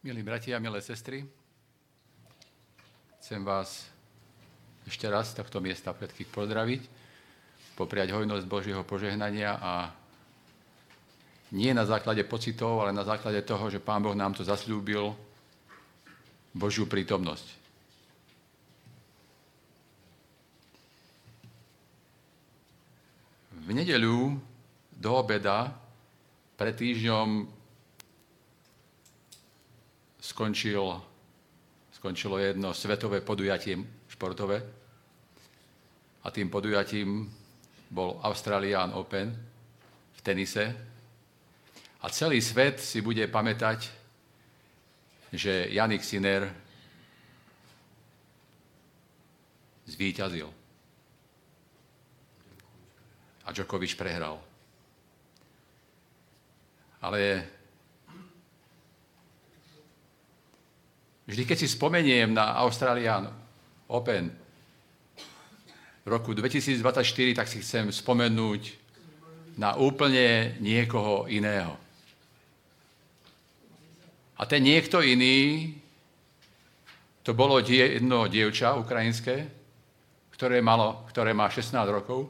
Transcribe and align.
Milí 0.00 0.24
bratia, 0.24 0.56
milé 0.56 0.80
sestry, 0.80 1.20
chcem 3.20 3.44
vás 3.44 3.84
ešte 4.88 5.04
raz 5.04 5.28
z 5.28 5.44
tohto 5.44 5.60
miesta 5.60 5.92
všetkých 5.92 6.32
pozdraviť, 6.32 6.82
popriať 7.76 8.16
hojnosť 8.16 8.48
Božieho 8.48 8.80
požehnania 8.80 9.60
a 9.60 9.92
nie 11.52 11.76
na 11.76 11.84
základe 11.84 12.24
pocitov, 12.24 12.80
ale 12.80 12.96
na 12.96 13.04
základe 13.04 13.44
toho, 13.44 13.68
že 13.68 13.76
Pán 13.76 14.00
Boh 14.00 14.16
nám 14.16 14.32
to 14.32 14.40
zasľúbil, 14.40 15.12
Božiu 16.56 16.88
prítomnosť. 16.88 17.60
V 23.52 23.68
nedeľu 23.68 24.40
do 24.96 25.10
obeda 25.12 25.76
pred 26.56 26.72
týždňom 26.72 27.59
skončil, 30.20 31.02
skončilo 31.92 32.38
jedno 32.38 32.74
svetové 32.74 33.20
podujatie 33.20 33.80
športové 34.08 34.62
a 36.22 36.30
tým 36.30 36.52
podujatím 36.52 37.26
bol 37.90 38.20
Australian 38.22 38.92
Open 38.94 39.32
v 40.12 40.20
tenise 40.20 40.64
a 42.00 42.06
celý 42.08 42.40
svet 42.40 42.80
si 42.80 43.00
bude 43.00 43.26
pamätať, 43.28 43.88
že 45.32 45.68
Janik 45.68 46.04
Sinner 46.04 46.48
zvíťazil. 49.84 50.48
A 53.44 53.52
Djokovic 53.52 53.94
prehral. 53.94 54.40
Ale 57.00 57.44
Vždy, 61.30 61.46
keď 61.46 61.58
si 61.62 61.70
spomeniem 61.70 62.34
na 62.34 62.58
Australian 62.58 63.30
Open 63.86 64.34
v 66.02 66.06
roku 66.10 66.34
2024, 66.34 67.38
tak 67.38 67.46
si 67.46 67.62
chcem 67.62 67.86
spomenúť 67.94 68.74
na 69.54 69.78
úplne 69.78 70.58
niekoho 70.58 71.30
iného. 71.30 71.78
A 74.34 74.42
ten 74.42 74.66
niekto 74.66 75.06
iný, 75.06 75.70
to 77.22 77.30
bolo 77.30 77.62
die, 77.62 78.02
jedno 78.02 78.26
dievča 78.26 78.74
ukrajinské, 78.74 79.46
ktoré, 80.34 80.58
malo, 80.58 81.06
ktoré 81.14 81.30
má 81.30 81.46
16 81.46 81.78
rokov 81.94 82.26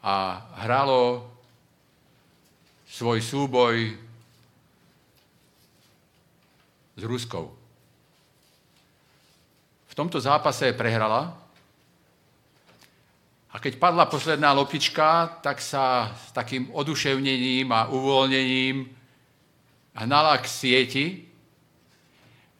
a 0.00 0.48
hralo 0.64 1.28
svoj 2.88 3.20
súboj 3.20 4.00
s 6.96 7.02
Ruskou. 7.02 7.52
V 9.86 9.94
tomto 9.94 10.20
zápase 10.20 10.72
prehrala 10.72 11.36
a 13.52 13.60
keď 13.60 13.76
padla 13.76 14.08
posledná 14.08 14.52
lopička, 14.56 15.40
tak 15.44 15.60
sa 15.60 16.16
s 16.16 16.32
takým 16.32 16.72
oduševnením 16.72 17.68
a 17.68 17.92
uvoľnením 17.92 18.88
hnala 19.92 20.40
k 20.40 20.46
sieti, 20.48 21.06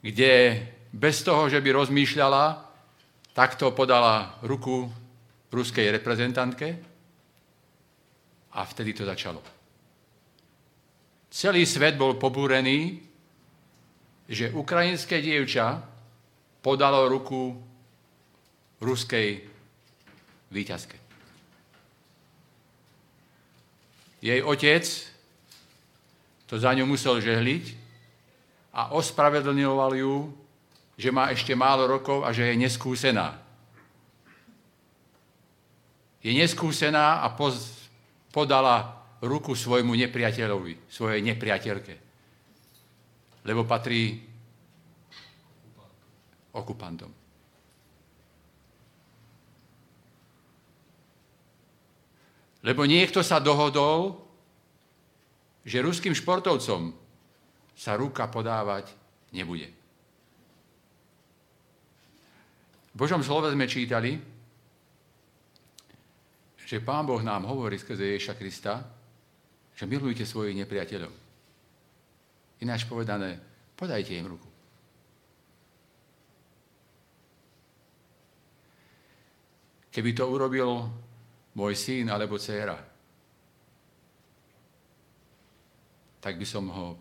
kde 0.04 0.60
bez 0.92 1.24
toho, 1.24 1.48
že 1.48 1.64
by 1.64 1.72
rozmýšľala, 1.72 2.68
takto 3.32 3.72
podala 3.72 4.36
ruku 4.44 4.92
ruskej 5.48 5.88
reprezentantke 5.96 6.76
a 8.52 8.60
vtedy 8.60 8.92
to 8.92 9.08
začalo. 9.08 9.40
Celý 11.32 11.64
svet 11.64 11.96
bol 11.96 12.20
pobúrený 12.20 13.00
že 14.32 14.48
ukrajinské 14.48 15.20
dievča 15.20 15.84
podalo 16.64 17.04
ruku 17.04 17.52
ruskej 18.80 19.44
výťazke. 20.48 20.96
Jej 24.24 24.40
otec 24.40 24.84
to 26.48 26.56
za 26.56 26.72
ňu 26.72 26.88
musel 26.88 27.20
žehliť 27.20 27.76
a 28.72 28.96
ospravedlňoval 28.96 29.92
ju, 30.00 30.32
že 30.96 31.12
má 31.12 31.28
ešte 31.28 31.52
málo 31.52 31.84
rokov 31.84 32.24
a 32.24 32.32
že 32.32 32.48
je 32.48 32.56
neskúsená. 32.56 33.36
Je 36.24 36.32
neskúsená 36.32 37.20
a 37.20 37.28
podala 38.32 38.96
ruku 39.20 39.52
svojmu 39.52 39.92
nepriateľovi, 39.92 40.88
svojej 40.88 41.20
nepriateľke 41.20 42.11
lebo 43.42 43.66
patrí 43.66 44.22
okupantom. 46.54 47.10
Lebo 52.62 52.86
niekto 52.86 53.26
sa 53.26 53.42
dohodol, 53.42 54.22
že 55.66 55.82
ruským 55.82 56.14
športovcom 56.14 56.94
sa 57.74 57.98
ruka 57.98 58.30
podávať 58.30 58.94
nebude. 59.34 59.66
V 62.92 62.96
Božom 63.00 63.24
slove 63.24 63.50
sme 63.50 63.66
čítali, 63.66 64.20
že 66.62 66.78
Pán 66.84 67.08
Boh 67.08 67.20
nám 67.24 67.48
hovorí 67.48 67.80
skrze 67.80 68.14
Ježiša 68.14 68.34
Krista, 68.36 68.74
že 69.74 69.88
milujte 69.88 70.22
svojich 70.22 70.56
nepriateľov. 70.62 71.21
Ináč 72.62 72.86
povedané, 72.86 73.42
podajte 73.74 74.14
im 74.14 74.30
ruku. 74.30 74.46
Keby 79.92 80.10
to 80.14 80.24
urobil 80.30 80.88
môj 81.58 81.74
syn 81.76 82.08
alebo 82.08 82.38
dcéra, 82.38 82.78
tak 86.22 86.38
by 86.38 86.46
som 86.46 86.70
ho 86.70 86.96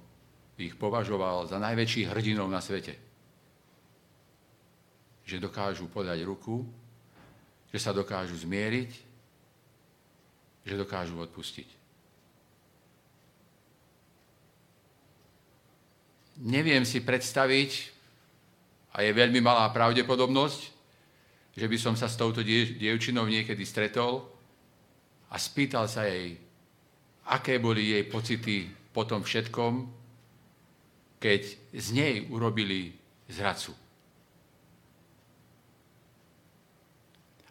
ich 0.58 0.74
považoval 0.74 1.46
za 1.46 1.62
najväčších 1.62 2.10
hrdinov 2.10 2.50
na 2.50 2.58
svete. 2.58 2.98
Že 5.24 5.46
dokážu 5.46 5.86
podať 5.88 6.26
ruku, 6.26 6.66
že 7.70 7.78
sa 7.78 7.94
dokážu 7.94 8.34
zmieriť, 8.34 8.92
že 10.66 10.74
dokážu 10.74 11.22
odpustiť. 11.22 11.81
Neviem 16.40 16.88
si 16.88 17.04
predstaviť, 17.04 17.92
a 18.92 19.08
je 19.08 19.12
veľmi 19.16 19.40
malá 19.40 19.72
pravdepodobnosť, 19.72 20.62
že 21.56 21.66
by 21.68 21.78
som 21.80 21.96
sa 21.96 22.12
s 22.12 22.20
touto 22.20 22.44
dievčinou 22.44 23.28
niekedy 23.28 23.64
stretol 23.64 24.28
a 25.32 25.36
spýtal 25.40 25.88
sa 25.88 26.08
jej, 26.08 26.36
aké 27.32 27.60
boli 27.60 27.96
jej 27.96 28.04
pocity 28.04 28.68
po 28.92 29.08
tom 29.08 29.24
všetkom, 29.24 29.88
keď 31.24 31.42
z 31.72 31.88
nej 31.96 32.16
urobili 32.28 32.92
zradcu. 33.32 33.72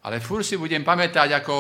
Ale 0.01 0.21
fur 0.21 0.41
si 0.41 0.57
budem 0.57 0.81
pamätať, 0.81 1.41
ako 1.41 1.57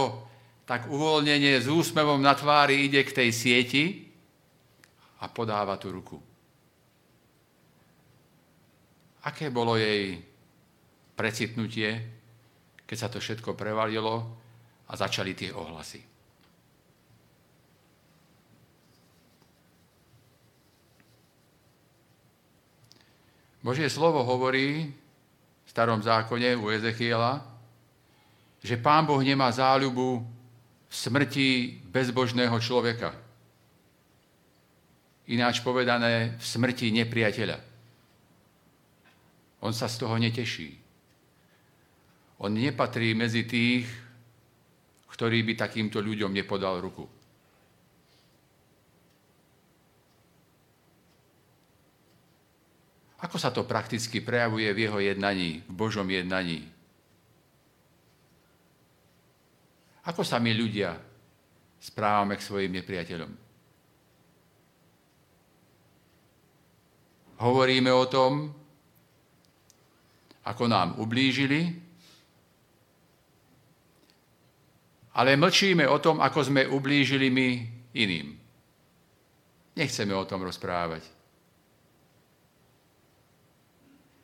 tak 0.65 0.89
uvoľnenie 0.89 1.61
s 1.61 1.69
úsmevom 1.69 2.21
na 2.21 2.33
tvári 2.33 2.89
ide 2.89 3.05
k 3.05 3.13
tej 3.13 3.31
sieti 3.33 3.85
a 5.21 5.29
podáva 5.29 5.77
tú 5.77 5.93
ruku. 5.93 6.30
Aké 9.21 9.53
bolo 9.53 9.77
jej 9.77 10.17
precitnutie, 11.13 12.01
keď 12.89 12.97
sa 12.97 13.09
to 13.13 13.21
všetko 13.21 13.53
prevalilo 13.53 14.25
a 14.89 14.93
začali 14.97 15.37
tie 15.37 15.53
ohlasy. 15.53 16.01
Božie 23.61 23.93
slovo 23.93 24.25
hovorí 24.25 24.89
v 24.89 25.69
starom 25.69 26.01
zákone 26.01 26.57
u 26.57 26.73
Ezechiela, 26.73 27.45
že 28.65 28.81
pán 28.81 29.05
Boh 29.05 29.21
nemá 29.21 29.53
záľubu 29.53 30.25
v 30.89 30.95
smrti 30.97 31.49
bezbožného 31.85 32.57
človeka. 32.57 33.13
Ináč 35.31 35.61
povedané, 35.61 36.41
v 36.41 36.45
smrti 36.45 36.91
nepriateľa. 36.91 37.70
On 39.61 39.73
sa 39.73 39.89
z 39.89 40.01
toho 40.01 40.17
neteší. 40.17 40.77
On 42.41 42.49
nepatrí 42.49 43.13
medzi 43.13 43.45
tých, 43.45 43.85
ktorý 45.13 45.45
by 45.45 45.53
takýmto 45.61 46.01
ľuďom 46.01 46.33
nepodal 46.33 46.81
ruku. 46.81 47.05
Ako 53.21 53.37
sa 53.37 53.53
to 53.53 53.69
prakticky 53.69 54.25
prejavuje 54.25 54.73
v 54.73 54.89
jeho 54.89 54.97
jednaní, 54.97 55.61
v 55.69 55.73
Božom 55.77 56.09
jednaní? 56.09 56.65
Ako 60.09 60.25
sa 60.25 60.41
my 60.41 60.57
ľudia 60.57 60.97
správame 61.77 62.41
k 62.41 62.47
svojim 62.49 62.73
nepriateľom? 62.81 63.51
hovoríme 67.41 67.89
o 67.93 68.05
tom, 68.07 68.53
ako 70.45 70.65
nám 70.69 70.97
ublížili, 70.97 71.77
ale 75.15 75.37
mlčíme 75.37 75.85
o 75.89 75.99
tom, 75.99 76.23
ako 76.23 76.41
sme 76.49 76.65
ublížili 76.71 77.29
my 77.29 77.49
iným. 77.93 78.39
Nechceme 79.77 80.15
o 80.15 80.25
tom 80.25 80.43
rozprávať. 80.47 81.05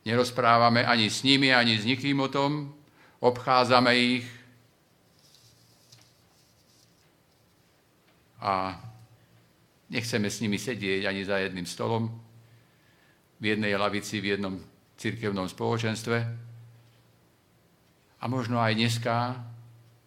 Nerozprávame 0.07 0.87
ani 0.87 1.11
s 1.11 1.27
nimi, 1.27 1.51
ani 1.51 1.75
s 1.75 1.83
nikým 1.83 2.23
o 2.23 2.31
tom, 2.31 2.71
obchádzame 3.19 3.91
ich 3.99 4.27
a 8.39 8.79
nechceme 9.91 10.31
s 10.31 10.39
nimi 10.39 10.55
sedieť 10.55 11.11
ani 11.11 11.27
za 11.27 11.43
jedným 11.43 11.67
stolom, 11.67 12.07
v 13.43 13.45
jednej 13.45 13.75
lavici, 13.75 14.23
v 14.23 14.39
jednom 14.39 14.55
cirkevnom 14.97 15.47
spoločenstve. 15.47 16.19
A 18.17 18.25
možno 18.27 18.57
aj 18.57 18.73
dneska 18.75 19.37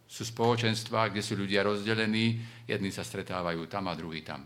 sú 0.10 0.26
spoločenstva, 0.26 1.14
kde 1.14 1.22
sú 1.22 1.38
ľudia 1.38 1.62
rozdelení, 1.62 2.42
jedni 2.66 2.90
sa 2.90 3.06
stretávajú 3.06 3.70
tam 3.70 3.86
a 3.86 3.94
druhý 3.94 4.26
tam. 4.26 4.42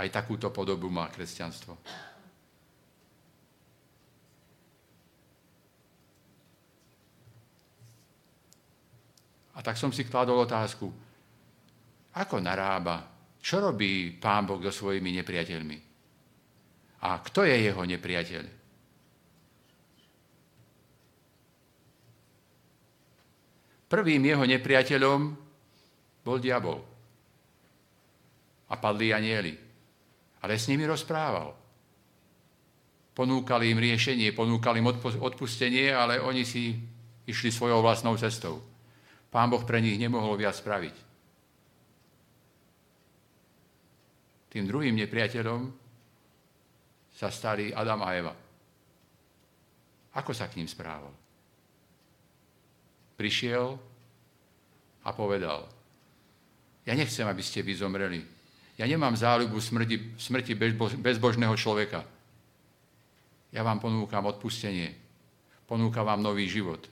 Aj 0.00 0.08
takúto 0.10 0.50
podobu 0.50 0.90
má 0.90 1.06
kresťanstvo. 1.06 1.78
A 9.54 9.58
tak 9.60 9.76
som 9.76 9.92
si 9.92 10.08
kladol 10.08 10.40
otázku, 10.40 10.88
ako 12.16 12.36
narába, 12.40 13.06
čo 13.38 13.60
robí 13.60 14.16
pán 14.16 14.48
Boh 14.48 14.58
so 14.64 14.72
svojimi 14.72 15.14
nepriateľmi? 15.20 15.89
A 17.00 17.16
kto 17.24 17.48
je 17.48 17.56
jeho 17.56 17.82
nepriateľ? 17.84 18.44
Prvým 23.90 24.22
jeho 24.22 24.44
nepriateľom 24.46 25.20
bol 26.22 26.38
diabol. 26.38 26.78
A 28.70 28.74
padli 28.78 29.10
anieli. 29.10 29.50
Ale 30.46 30.54
s 30.54 30.70
nimi 30.70 30.86
rozprával. 30.86 31.50
Ponúkali 33.10 33.74
im 33.74 33.82
riešenie, 33.82 34.30
ponúkali 34.30 34.78
im 34.78 34.94
odpustenie, 34.94 35.90
ale 35.90 36.22
oni 36.22 36.46
si 36.46 36.78
išli 37.26 37.50
svojou 37.50 37.82
vlastnou 37.82 38.14
cestou. 38.14 38.62
Pán 39.26 39.50
Boh 39.50 39.66
pre 39.66 39.82
nich 39.82 39.98
nemohol 39.98 40.38
viac 40.38 40.54
spraviť. 40.54 40.94
Tým 44.50 44.64
druhým 44.66 44.94
nepriateľom 44.98 45.79
sa 47.20 47.28
stali 47.28 47.68
Adam 47.76 48.00
a 48.00 48.08
Eva. 48.16 48.34
Ako 50.16 50.32
sa 50.32 50.48
k 50.48 50.56
ním 50.56 50.68
správal? 50.68 51.12
prišiel 53.20 53.76
a 55.04 55.12
povedal, 55.12 55.68
ja 56.88 56.96
nechcem, 56.96 57.28
aby 57.28 57.44
ste 57.44 57.60
vy 57.60 57.76
zomreli. 57.76 58.24
Ja 58.80 58.88
nemám 58.88 59.12
záľubu 59.12 59.60
smrti, 59.60 60.16
smrti 60.16 60.56
bezbožného 61.04 61.52
človeka. 61.52 62.00
Ja 63.52 63.60
vám 63.60 63.76
ponúkam 63.76 64.24
odpustenie. 64.24 64.96
Ponúkam 65.68 66.08
vám 66.08 66.24
nový 66.24 66.48
život. 66.48 66.88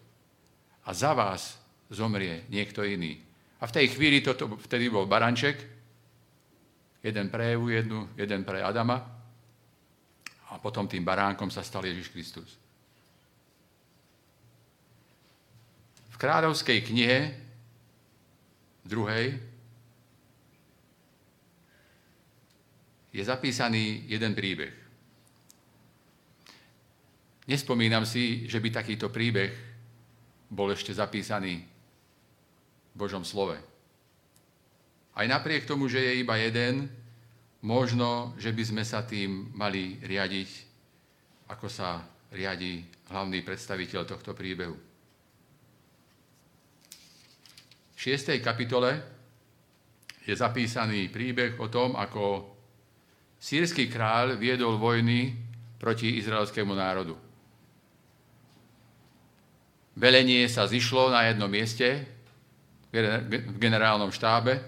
A 0.85 0.93
za 0.93 1.17
vás 1.17 1.57
zomrie 1.89 2.45
niekto 2.53 2.85
iný. 2.85 3.17
A 3.57 3.65
v 3.65 3.75
tej 3.81 3.97
chvíli 3.97 4.21
toto, 4.21 4.61
vtedy 4.69 4.93
bol 4.93 5.09
baranček, 5.09 5.57
jeden 7.01 7.33
pre 7.33 7.57
Evu, 7.57 7.73
jednu, 7.73 8.13
jeden 8.21 8.45
pre 8.45 8.61
Adama 8.61 9.18
a 10.49 10.57
potom 10.57 10.89
tým 10.89 11.05
baránkom 11.05 11.53
sa 11.53 11.61
stal 11.61 11.85
Ježiš 11.85 12.09
Kristus. 12.09 12.51
V 16.09 16.17
kráľovskej 16.17 16.79
knihe 16.89 17.19
druhej 18.83 19.39
je 23.13 23.23
zapísaný 23.23 24.09
jeden 24.09 24.33
príbeh. 24.33 24.75
Nespomínam 27.49 28.05
si, 28.05 28.45
že 28.45 28.61
by 28.61 28.69
takýto 28.69 29.09
príbeh 29.09 29.53
bol 30.53 30.69
ešte 30.73 30.93
zapísaný 30.93 31.65
v 32.93 32.95
Božom 32.97 33.25
slove. 33.25 33.57
Aj 35.17 35.27
napriek 35.27 35.65
tomu, 35.65 35.89
že 35.89 35.99
je 35.99 36.21
iba 36.21 36.37
jeden, 36.37 36.93
možno, 37.63 38.35
že 38.39 38.55
by 38.55 38.63
sme 38.63 38.85
sa 38.87 39.03
tým 39.03 39.51
mali 39.55 39.99
riadiť, 39.99 40.51
ako 41.51 41.67
sa 41.67 42.05
riadi 42.31 42.85
hlavný 43.11 43.41
predstaviteľ 43.43 44.01
tohto 44.05 44.37
príbehu. 44.37 44.77
6. 47.99 48.39
kapitole 48.39 48.91
je 50.23 50.37
zapísaný 50.37 51.11
príbeh 51.11 51.59
o 51.59 51.67
tom, 51.67 51.99
ako 51.99 52.55
sírsky 53.41 53.91
kráľ 53.91 54.39
viedol 54.39 54.79
vojny 54.79 55.35
proti 55.81 56.21
izraelskému 56.23 56.75
národu. 56.79 57.17
Velenie 59.99 60.47
sa 60.47 60.71
zišlo 60.71 61.11
na 61.11 61.27
jednom 61.27 61.51
mieste 61.51 62.07
v 62.95 63.57
generálnom 63.59 64.15
štábe 64.15 64.63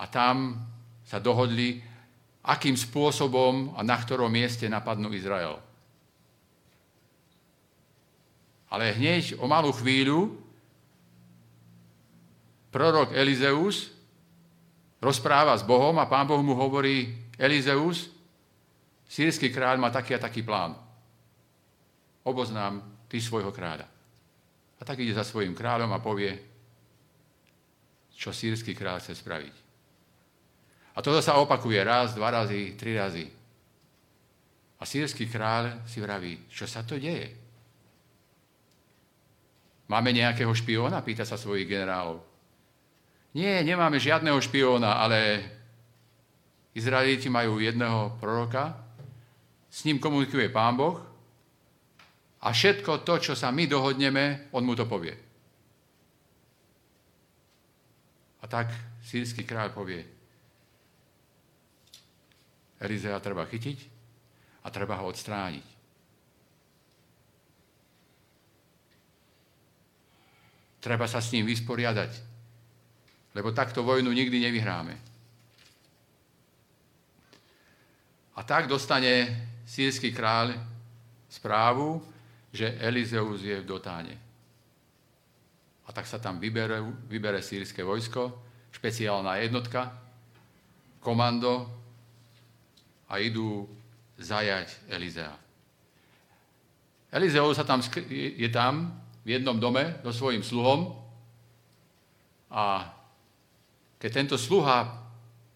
a 0.00 0.04
tam 0.08 0.56
sa 1.04 1.20
dohodli, 1.20 1.84
akým 2.44 2.76
spôsobom 2.76 3.72
a 3.76 3.80
na 3.80 3.96
ktorom 3.96 4.28
mieste 4.28 4.68
napadnú 4.68 5.08
Izrael. 5.12 5.56
Ale 8.68 8.92
hneď 8.92 9.38
o 9.38 9.46
malú 9.48 9.70
chvíľu 9.72 10.34
prorok 12.74 13.14
Elizeus 13.14 13.94
rozpráva 14.98 15.54
s 15.54 15.62
Bohom 15.62 15.94
a 16.00 16.10
pán 16.10 16.26
Boh 16.26 16.42
mu 16.42 16.58
hovorí, 16.58 17.12
Elizeus, 17.38 18.10
sírsky 19.06 19.52
kráľ 19.52 19.78
má 19.78 19.94
taký 19.94 20.18
a 20.18 20.24
taký 20.24 20.42
plán. 20.42 20.74
Oboznám 22.24 23.06
ty 23.06 23.20
svojho 23.20 23.54
kráľa. 23.54 23.86
A 24.80 24.82
tak 24.82 24.98
ide 25.00 25.14
za 25.14 25.22
svojim 25.22 25.54
kráľom 25.54 25.92
a 25.94 26.02
povie, 26.02 26.34
čo 28.16 28.34
sírsky 28.34 28.74
kráľ 28.74 28.98
chce 29.00 29.14
spraviť. 29.22 29.63
A 30.94 31.02
toto 31.02 31.18
sa 31.18 31.42
opakuje 31.42 31.82
raz, 31.82 32.14
dva 32.14 32.30
razy, 32.30 32.78
tri 32.78 32.94
razy. 32.94 33.26
A 34.78 34.82
sírsky 34.86 35.26
kráľ 35.26 35.82
si 35.90 35.98
vraví, 35.98 36.46
čo 36.46 36.70
sa 36.70 36.86
to 36.86 36.94
deje? 36.94 37.34
Máme 39.90 40.14
nejakého 40.14 40.50
špióna? 40.54 41.02
Pýta 41.02 41.26
sa 41.26 41.34
svojich 41.34 41.68
generálov. 41.68 42.22
Nie, 43.34 43.66
nemáme 43.66 43.98
žiadneho 43.98 44.38
špióna, 44.38 45.02
ale 45.02 45.42
Izraeliti 46.74 47.26
majú 47.26 47.58
jedného 47.58 48.14
proroka, 48.22 48.78
s 49.66 49.82
ním 49.82 49.98
komunikuje 49.98 50.54
Pán 50.54 50.78
Boh 50.78 51.02
a 52.38 52.54
všetko 52.54 53.02
to, 53.02 53.18
čo 53.18 53.34
sa 53.34 53.50
my 53.50 53.66
dohodneme, 53.66 54.54
on 54.54 54.62
mu 54.62 54.78
to 54.78 54.86
povie. 54.86 55.14
A 58.38 58.44
tak 58.46 58.70
sírsky 59.02 59.42
kráľ 59.42 59.74
povie, 59.74 60.13
Elizea 62.84 63.16
treba 63.20 63.48
chytiť 63.48 63.78
a 64.64 64.68
treba 64.68 65.00
ho 65.00 65.08
odstrániť. 65.08 65.66
Treba 70.84 71.08
sa 71.08 71.24
s 71.24 71.32
ním 71.32 71.48
vysporiadať 71.48 72.34
lebo 73.34 73.50
takto 73.50 73.82
vojnu 73.82 74.14
nikdy 74.14 74.40
nevyhráme. 74.40 74.94
A 78.34 78.40
tak 78.42 78.66
dostane 78.66 79.30
sírsky 79.66 80.14
kráľ 80.14 80.54
správu, 81.30 82.02
že 82.54 82.78
Elizeus 82.78 83.42
je 83.42 83.58
v 83.58 83.66
Dotáne. 83.66 84.14
A 85.86 85.90
tak 85.90 86.06
sa 86.06 86.22
tam 86.22 86.38
vybere, 86.38 86.78
vybere 87.10 87.42
sírske 87.42 87.82
vojsko, 87.82 88.30
špeciálna 88.70 89.42
jednotka, 89.42 89.90
komando 91.02 91.83
a 93.08 93.20
idú 93.20 93.68
zajať 94.18 94.90
Elizea. 94.90 95.34
Elizeus 97.14 97.54
sa 97.54 97.62
tam, 97.62 97.78
je 98.10 98.48
tam 98.50 98.90
v 99.22 99.28
jednom 99.38 99.58
dome 99.58 100.02
so 100.02 100.10
svojím 100.10 100.42
sluhom 100.42 100.98
a 102.50 102.90
keď 103.98 104.10
tento 104.10 104.36
sluha 104.36 105.04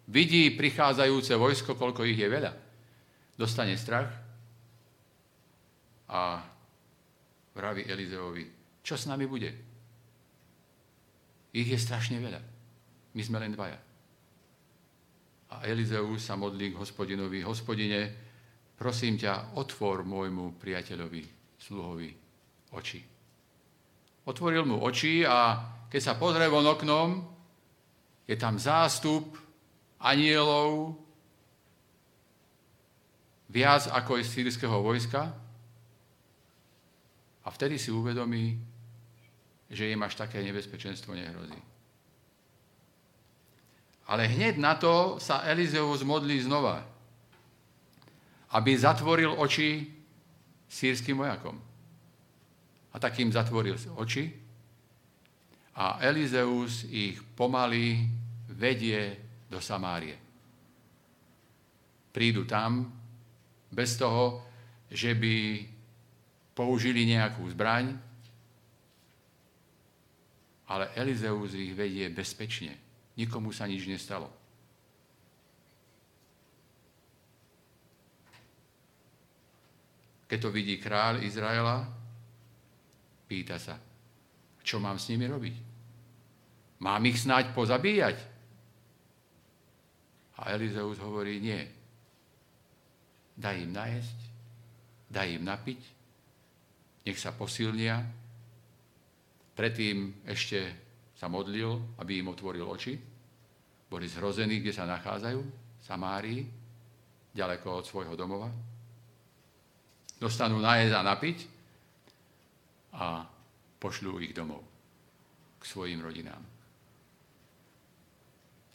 vidí 0.09 0.55
prichádzajúce 0.55 1.35
vojsko, 1.35 1.75
koľko 1.75 2.07
ich 2.07 2.19
je 2.19 2.29
veľa, 2.31 2.53
dostane 3.35 3.75
strach 3.75 4.09
a 6.09 6.41
vraví 7.53 7.85
Elizeovi, 7.85 8.47
čo 8.81 8.97
s 8.97 9.11
nami 9.11 9.27
bude? 9.27 9.51
Ich 11.53 11.69
je 11.69 11.79
strašne 11.79 12.23
veľa. 12.23 12.41
My 13.13 13.23
sme 13.25 13.43
len 13.43 13.53
dvaja. 13.53 13.88
A 15.49 15.65
Elizeus 15.65 16.29
sa 16.29 16.37
modlí 16.37 16.77
k 16.77 16.81
hospodinovi, 16.81 17.41
hospodine, 17.41 18.13
prosím 18.77 19.17
ťa, 19.17 19.57
otvor 19.57 20.05
môjmu 20.05 20.61
priateľovi, 20.61 21.25
sluhovi, 21.57 22.11
oči. 22.77 23.01
Otvoril 24.29 24.69
mu 24.69 24.85
oči 24.85 25.25
a 25.25 25.57
keď 25.89 26.01
sa 26.05 26.21
pozrie 26.21 26.53
von 26.53 26.69
oknom, 26.69 27.25
je 28.29 28.37
tam 28.37 28.61
zástup 28.61 29.41
anielov, 30.05 31.01
viac 33.49 33.89
ako 33.89 34.21
je 34.21 34.25
sírskeho 34.29 34.85
vojska. 34.85 35.33
A 37.45 37.49
vtedy 37.49 37.81
si 37.81 37.89
uvedomí, 37.89 38.61
že 39.73 39.89
im 39.89 40.05
až 40.05 40.21
také 40.21 40.45
nebezpečenstvo 40.45 41.17
nehrozí. 41.17 41.57
Ale 44.09 44.25
hneď 44.25 44.57
na 44.57 44.75
to 44.75 45.21
sa 45.21 45.45
Elizeus 45.45 46.01
modlí 46.01 46.41
znova, 46.41 46.81
aby 48.57 48.71
zatvoril 48.73 49.37
oči 49.37 49.85
sírským 50.65 51.21
vojakom. 51.21 51.57
A 52.93 52.97
takým 52.97 53.29
zatvoril 53.29 53.77
oči 54.01 54.49
a 55.79 56.03
Elizeus 56.03 56.83
ich 56.91 57.23
pomaly 57.39 58.03
vedie 58.51 59.15
do 59.47 59.63
Samárie. 59.63 60.19
Prídu 62.11 62.43
tam 62.43 62.91
bez 63.71 63.95
toho, 63.95 64.43
že 64.91 65.15
by 65.15 65.63
použili 66.59 67.07
nejakú 67.07 67.47
zbraň, 67.55 67.95
ale 70.67 70.91
Elizeus 70.99 71.55
ich 71.55 71.71
vedie 71.79 72.11
bezpečne. 72.11 72.88
Nikomu 73.19 73.51
sa 73.51 73.67
nič 73.67 73.83
nestalo. 73.91 74.31
Keď 80.29 80.39
to 80.39 80.55
vidí 80.55 80.79
kráľ 80.79 81.25
Izraela, 81.25 81.89
pýta 83.27 83.57
sa, 83.57 83.81
čo 84.61 84.77
mám 84.77 85.01
s 85.01 85.09
nimi 85.09 85.25
robiť? 85.25 85.57
Mám 86.85 87.03
ich 87.09 87.19
snáď 87.25 87.57
pozabíjať? 87.57 88.17
A 90.39 90.55
Elizeus 90.55 91.01
hovorí, 91.03 91.43
nie. 91.43 91.59
Daj 93.35 93.57
im 93.59 93.73
najesť, 93.75 94.19
daj 95.11 95.29
im 95.35 95.43
napiť, 95.49 95.81
nech 97.09 97.19
sa 97.19 97.33
posilnia. 97.33 98.05
Predtým 99.57 100.23
ešte 100.29 100.61
sa 101.17 101.27
modlil, 101.27 101.99
aby 101.99 102.23
im 102.23 102.31
otvoril 102.31 102.63
oči. 102.69 102.95
Boli 103.89 104.05
zhrození, 104.05 104.61
kde 104.61 104.73
sa 104.77 104.85
nachádzajú, 104.85 105.41
v 105.41 105.83
Samárii, 105.83 106.41
ďaleko 107.33 107.81
od 107.81 107.85
svojho 107.89 108.15
domova. 108.19 108.53
Dostanú 110.19 110.61
najesť 110.61 110.95
a 110.99 111.07
napiť 111.07 111.39
a 112.99 113.23
pošľú 113.79 114.19
ich 114.21 114.35
domov 114.35 114.61
k 115.57 115.65
svojim 115.65 116.03
rodinám. 116.03 116.43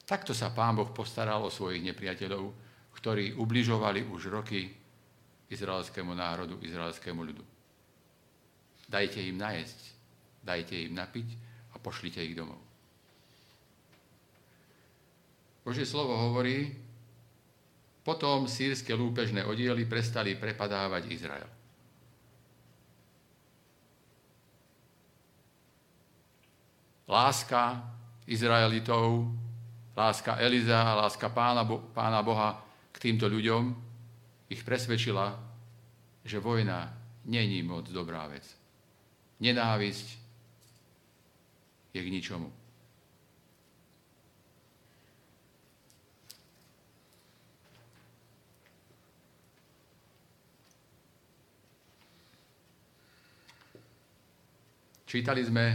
Takto 0.08 0.32
sa 0.32 0.56
pán 0.56 0.80
Boh 0.80 0.88
postaral 0.96 1.44
o 1.44 1.52
svojich 1.52 1.84
nepriateľov, 1.84 2.44
ktorí 2.96 3.36
ubližovali 3.36 4.08
už 4.08 4.32
roky 4.32 4.72
izraelskému 5.52 6.16
národu, 6.16 6.56
izraelskému 6.64 7.20
ľudu. 7.20 7.44
Dajte 8.88 9.20
im 9.20 9.36
najesť, 9.36 9.80
dajte 10.40 10.76
im 10.88 10.96
napiť 10.96 11.28
a 11.76 11.84
pošlite 11.84 12.24
ich 12.24 12.36
domov. 12.36 12.63
Božie 15.64 15.88
slovo 15.88 16.12
hovorí, 16.16 16.76
potom 18.04 18.52
sírske 18.52 18.92
lúpežné 18.92 19.48
odiely 19.48 19.88
prestali 19.88 20.36
prepadávať 20.36 21.04
Izrael. 21.08 21.50
Láska 27.08 27.80
Izraelitov 28.28 29.32
láska 29.96 30.42
Eliza 30.42 30.96
láska 31.00 31.30
pána, 31.30 31.64
pána 31.94 32.20
Boha 32.26 32.60
k 32.92 33.10
týmto 33.10 33.30
ľuďom 33.30 33.72
ich 34.50 34.62
presvedčila, 34.66 35.38
že 36.26 36.42
vojna 36.42 36.92
není 37.26 37.64
moc 37.64 37.90
dobrá 37.90 38.28
vec. 38.28 38.44
Nenávisť 39.40 40.08
je 41.94 42.00
k 42.02 42.10
ničomu. 42.10 42.63
Čítali 55.14 55.46
sme 55.46 55.66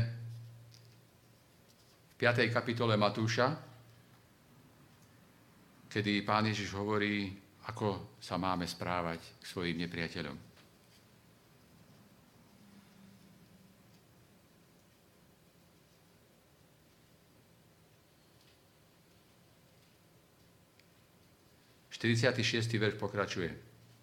v 2.10 2.14
5. 2.18 2.50
kapitole 2.50 2.98
Matúša, 2.98 3.54
kedy 5.86 6.26
pán 6.26 6.50
Ježiš 6.50 6.74
hovorí, 6.74 7.38
ako 7.70 8.18
sa 8.18 8.34
máme 8.34 8.66
správať 8.66 9.38
k 9.38 9.44
svojim 9.46 9.78
nepriateľom. 9.78 10.34
Štyridsiaty 21.94 22.42
verš 22.74 22.98
pokračuje. 22.98 23.54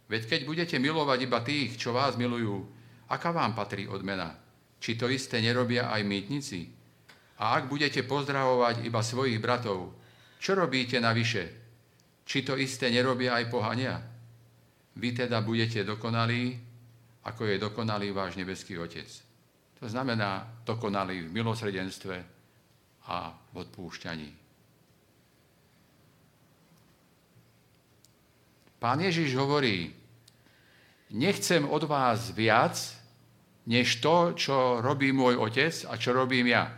Veď 0.08 0.32
keď 0.32 0.42
budete 0.48 0.80
milovať 0.80 1.20
iba 1.28 1.44
tých, 1.44 1.76
čo 1.76 1.92
vás 1.92 2.16
milujú, 2.16 2.64
aká 3.12 3.36
vám 3.36 3.52
patrí 3.52 3.84
odmena? 3.84 4.45
Či 4.86 5.02
to 5.02 5.10
isté 5.10 5.42
nerobia 5.42 5.90
aj 5.90 6.06
mýtnici? 6.06 6.70
A 7.42 7.58
ak 7.58 7.66
budete 7.66 8.06
pozdravovať 8.06 8.86
iba 8.86 9.02
svojich 9.02 9.42
bratov, 9.42 9.98
čo 10.38 10.54
robíte 10.54 11.02
navyše? 11.02 11.50
Či 12.22 12.46
to 12.46 12.54
isté 12.54 12.94
nerobia 12.94 13.34
aj 13.34 13.50
pohania? 13.50 13.98
Vy 14.94 15.26
teda 15.26 15.42
budete 15.42 15.82
dokonalí, 15.82 16.54
ako 17.26 17.50
je 17.50 17.58
dokonalý 17.58 18.14
váš 18.14 18.38
nebeský 18.38 18.78
Otec. 18.78 19.10
To 19.82 19.90
znamená 19.90 20.62
dokonalý 20.62 21.26
v 21.26 21.34
milosredenstve 21.34 22.18
a 23.10 23.34
v 23.34 23.54
odpúšťaní. 23.58 24.30
Pán 28.78 29.02
Ježiš 29.02 29.34
hovorí, 29.34 29.90
nechcem 31.10 31.66
od 31.66 31.90
vás 31.90 32.30
viac, 32.30 32.78
než 33.66 33.98
to, 33.98 34.38
čo 34.38 34.80
robí 34.82 35.10
môj 35.10 35.42
otec 35.42 35.74
a 35.90 35.98
čo 35.98 36.14
robím 36.14 36.54
ja. 36.54 36.70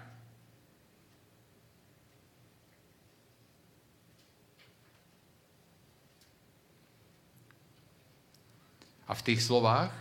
A 9.08 9.12
v 9.16 9.24
tých 9.24 9.40
slovách, 9.40 9.92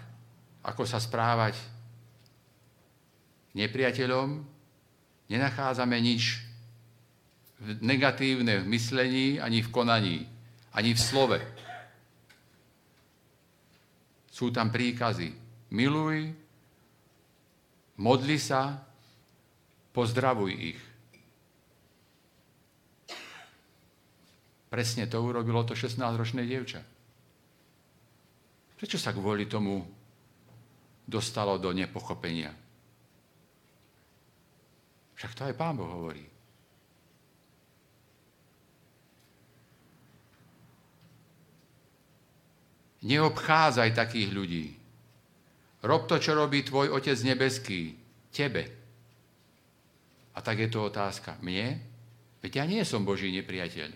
ako 0.66 0.82
sa 0.82 0.98
správať 0.98 1.54
nepriateľom, 3.54 4.42
nenachádzame 5.30 5.94
nič 6.02 6.42
negatívne 7.80 8.60
v 8.62 8.66
myslení, 8.68 9.26
ani 9.40 9.62
v 9.62 9.72
konaní, 9.72 10.18
ani 10.74 10.92
v 10.92 11.00
slove. 11.00 11.40
Sú 14.28 14.52
tam 14.52 14.68
príkazy. 14.68 15.32
Miluj, 15.72 16.36
modli 18.00 18.36
sa, 18.36 18.80
pozdravuj 19.96 20.52
ich. 20.52 20.80
Presne 24.68 25.08
to 25.08 25.22
urobilo 25.22 25.64
to 25.64 25.72
16-ročné 25.72 26.44
dievča. 26.44 26.84
Prečo 28.76 29.00
sa 29.00 29.16
kvôli 29.16 29.48
tomu 29.48 29.80
dostalo 31.08 31.56
do 31.56 31.72
nepochopenia? 31.72 32.52
Však 35.16 35.32
to 35.32 35.48
aj 35.48 35.54
Pán 35.56 35.80
Boh 35.80 35.88
hovorí. 35.88 36.28
Neobchádzaj 43.06 43.96
takých 43.96 44.28
ľudí. 44.34 44.66
Rob 45.84 46.08
to, 46.08 46.16
čo 46.16 46.32
robí 46.32 46.64
tvoj 46.64 46.94
Otec 46.94 47.18
nebeský. 47.20 47.92
Tebe. 48.32 48.64
A 50.36 50.38
tak 50.44 50.60
je 50.60 50.68
to 50.68 50.88
otázka. 50.88 51.40
Mne? 51.40 51.80
Veď 52.44 52.52
ja 52.60 52.64
nie 52.68 52.84
som 52.84 53.04
Boží 53.04 53.32
nepriateľ. 53.32 53.90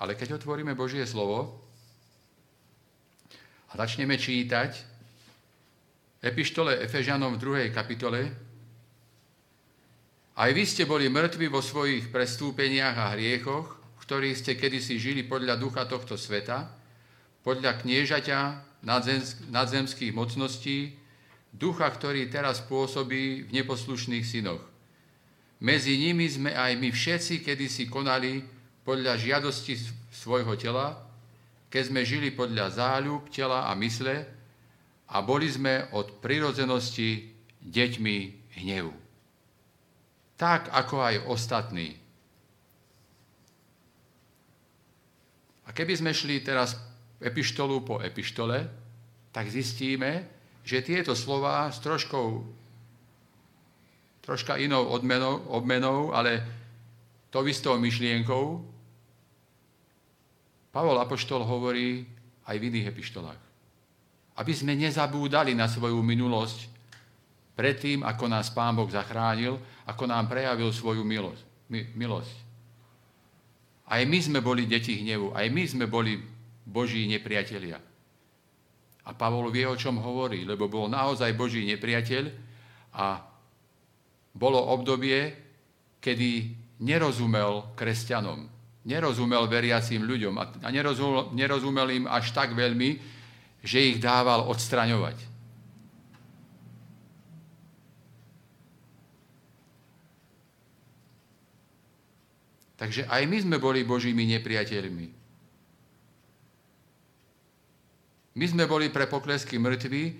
Ale 0.00 0.12
keď 0.18 0.36
otvoríme 0.36 0.76
Božie 0.76 1.04
slovo 1.06 1.64
a 3.70 3.72
začneme 3.78 4.20
čítať 4.20 4.76
epištole 6.24 6.80
Efežanom 6.84 7.36
v 7.36 7.68
2. 7.68 7.76
kapitole, 7.76 8.32
Aj 10.34 10.50
vy 10.50 10.66
ste 10.66 10.82
boli 10.82 11.06
mŕtvi 11.06 11.46
vo 11.46 11.62
svojich 11.62 12.10
prestúpeniach 12.10 12.98
a 12.98 13.14
hriechoch, 13.14 13.83
v 14.04 14.06
ktorých 14.12 14.36
ste 14.36 14.52
kedysi 14.60 15.00
žili 15.00 15.24
podľa 15.24 15.56
ducha 15.56 15.88
tohto 15.88 16.20
sveta, 16.20 16.68
podľa 17.40 17.80
kniežaťa 17.80 18.40
nadzemských 19.48 20.12
mocností, 20.12 20.92
ducha, 21.48 21.88
ktorý 21.88 22.28
teraz 22.28 22.60
pôsobí 22.60 23.48
v 23.48 23.50
neposlušných 23.56 24.28
synoch. 24.28 24.60
Medzi 25.64 25.96
nimi 25.96 26.28
sme 26.28 26.52
aj 26.52 26.76
my 26.76 26.92
všetci 26.92 27.40
kedysi 27.48 27.88
konali 27.88 28.44
podľa 28.84 29.16
žiadosti 29.16 29.80
svojho 30.12 30.52
tela, 30.60 31.00
keď 31.72 31.82
sme 31.88 32.04
žili 32.04 32.28
podľa 32.28 32.76
záľub 32.76 33.32
tela 33.32 33.72
a 33.72 33.74
mysle 33.80 34.28
a 35.08 35.16
boli 35.24 35.48
sme 35.48 35.88
od 35.96 36.20
prirodzenosti 36.20 37.32
deťmi 37.64 38.16
hnevu. 38.60 38.92
Tak 40.36 40.68
ako 40.76 40.96
aj 41.00 41.16
ostatní. 41.24 42.03
A 45.64 45.72
keby 45.72 45.96
sme 45.96 46.12
šli 46.12 46.44
teraz 46.44 46.76
epištolu 47.20 47.80
po 47.80 48.00
epištole, 48.00 48.68
tak 49.32 49.48
zistíme, 49.48 50.28
že 50.64 50.84
tieto 50.84 51.16
slova 51.16 51.68
s 51.72 51.80
troškou, 51.80 52.44
troška 54.24 54.56
inou 54.56 54.88
odmenou, 54.88 55.44
obmenou, 55.52 56.12
ale 56.12 56.40
to 57.28 57.44
istou 57.48 57.76
myšlienkou, 57.80 58.74
Pavol 60.74 60.98
Apoštol 60.98 61.46
hovorí 61.46 62.02
aj 62.50 62.58
v 62.58 62.66
iných 62.66 62.90
epištolách. 62.90 63.42
Aby 64.34 64.52
sme 64.58 64.74
nezabúdali 64.74 65.54
na 65.54 65.70
svoju 65.70 66.02
minulosť 66.02 66.66
predtým, 67.54 68.02
ako 68.02 68.26
nás 68.26 68.50
Pán 68.50 68.74
Boh 68.74 68.90
zachránil, 68.90 69.54
ako 69.86 70.10
nám 70.10 70.26
prejavil 70.26 70.74
svoju 70.74 71.06
milosť. 71.06 71.70
milosť. 71.70 72.43
Aj 73.84 74.00
my 74.04 74.18
sme 74.20 74.40
boli 74.40 74.64
deti 74.64 75.04
hnevu, 75.04 75.36
aj 75.36 75.46
my 75.52 75.62
sme 75.68 75.84
boli 75.84 76.16
Boží 76.64 77.04
nepriatelia. 77.04 77.76
A 79.04 79.10
Pavol 79.12 79.52
vie, 79.52 79.68
o 79.68 79.76
čom 79.76 80.00
hovorí, 80.00 80.48
lebo 80.48 80.64
bol 80.64 80.88
naozaj 80.88 81.36
Boží 81.36 81.68
nepriateľ 81.68 82.24
a 82.96 83.20
bolo 84.32 84.56
obdobie, 84.72 85.36
kedy 86.00 86.56
nerozumel 86.80 87.76
kresťanom, 87.76 88.48
nerozumel 88.88 89.44
veriacím 89.44 90.08
ľuďom 90.08 90.34
a 90.40 90.68
nerozumel, 90.72 91.36
nerozumel 91.36 91.88
im 91.92 92.04
až 92.08 92.32
tak 92.32 92.56
veľmi, 92.56 92.96
že 93.60 93.92
ich 93.92 93.96
dával 94.00 94.48
odstraňovať. 94.48 95.33
Takže 102.74 103.06
aj 103.06 103.22
my 103.30 103.38
sme 103.38 103.56
boli 103.62 103.86
Božími 103.86 104.26
nepriateľmi. 104.34 105.06
My 108.34 108.46
sme 108.50 108.66
boli 108.66 108.90
pre 108.90 109.06
poklesky 109.06 109.62
mŕtvi, 109.62 110.18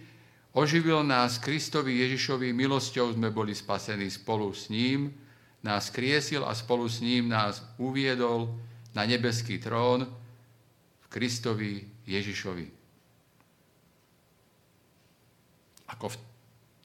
oživil 0.55 1.03
nás 1.03 1.43
Kristovi 1.43 1.99
Ježišovi, 2.07 2.55
milosťou 2.55 3.11
sme 3.11 3.35
boli 3.35 3.51
spasení 3.51 4.07
spolu 4.07 4.55
s 4.55 4.71
ním, 4.71 5.11
nás 5.67 5.91
kriesil 5.91 6.47
a 6.47 6.55
spolu 6.55 6.87
s 6.87 7.03
ním 7.03 7.27
nás 7.27 7.59
uviedol 7.75 8.55
na 8.95 9.03
nebeský 9.03 9.59
trón 9.59 10.07
v 11.03 11.07
Kristovi 11.11 11.83
Ježišovi. 12.07 12.67
Ako 15.91 16.15
v 16.15 16.17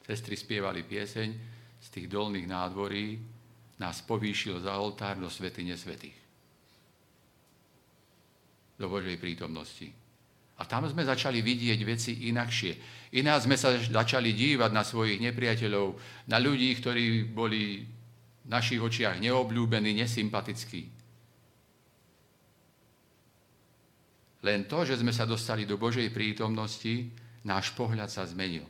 sestry 0.09 0.33
spievali 0.33 0.81
pieseň 0.81 1.29
z 1.77 1.87
tých 1.93 2.09
dolných 2.09 2.49
nádvorí, 2.49 3.21
nás 3.79 4.03
povýšil 4.03 4.59
za 4.59 4.75
oltár 4.75 5.15
do 5.15 5.31
svety 5.31 5.63
nesvetých. 5.63 6.17
Do 8.75 8.91
Božej 8.91 9.15
prítomnosti. 9.15 9.87
A 10.59 10.67
tam 10.67 10.83
sme 10.91 11.07
začali 11.07 11.39
vidieť 11.39 11.79
veci 11.87 12.27
inakšie. 12.27 12.71
Iná 13.15 13.39
sme 13.39 13.55
sa 13.55 13.79
začali 13.79 14.35
dívať 14.35 14.71
na 14.75 14.83
svojich 14.83 15.23
nepriateľov, 15.23 15.95
na 16.27 16.37
ľudí, 16.37 16.75
ktorí 16.75 17.31
boli 17.31 17.87
v 18.43 18.47
našich 18.51 18.83
očiach 18.83 19.23
neobľúbení, 19.23 19.95
nesympatickí. 20.03 20.81
Len 24.43 24.59
to, 24.67 24.87
že 24.87 24.99
sme 24.99 25.11
sa 25.11 25.23
dostali 25.27 25.63
do 25.63 25.79
Božej 25.79 26.11
prítomnosti, 26.11 27.11
náš 27.43 27.71
pohľad 27.75 28.07
sa 28.11 28.27
zmenil. 28.27 28.67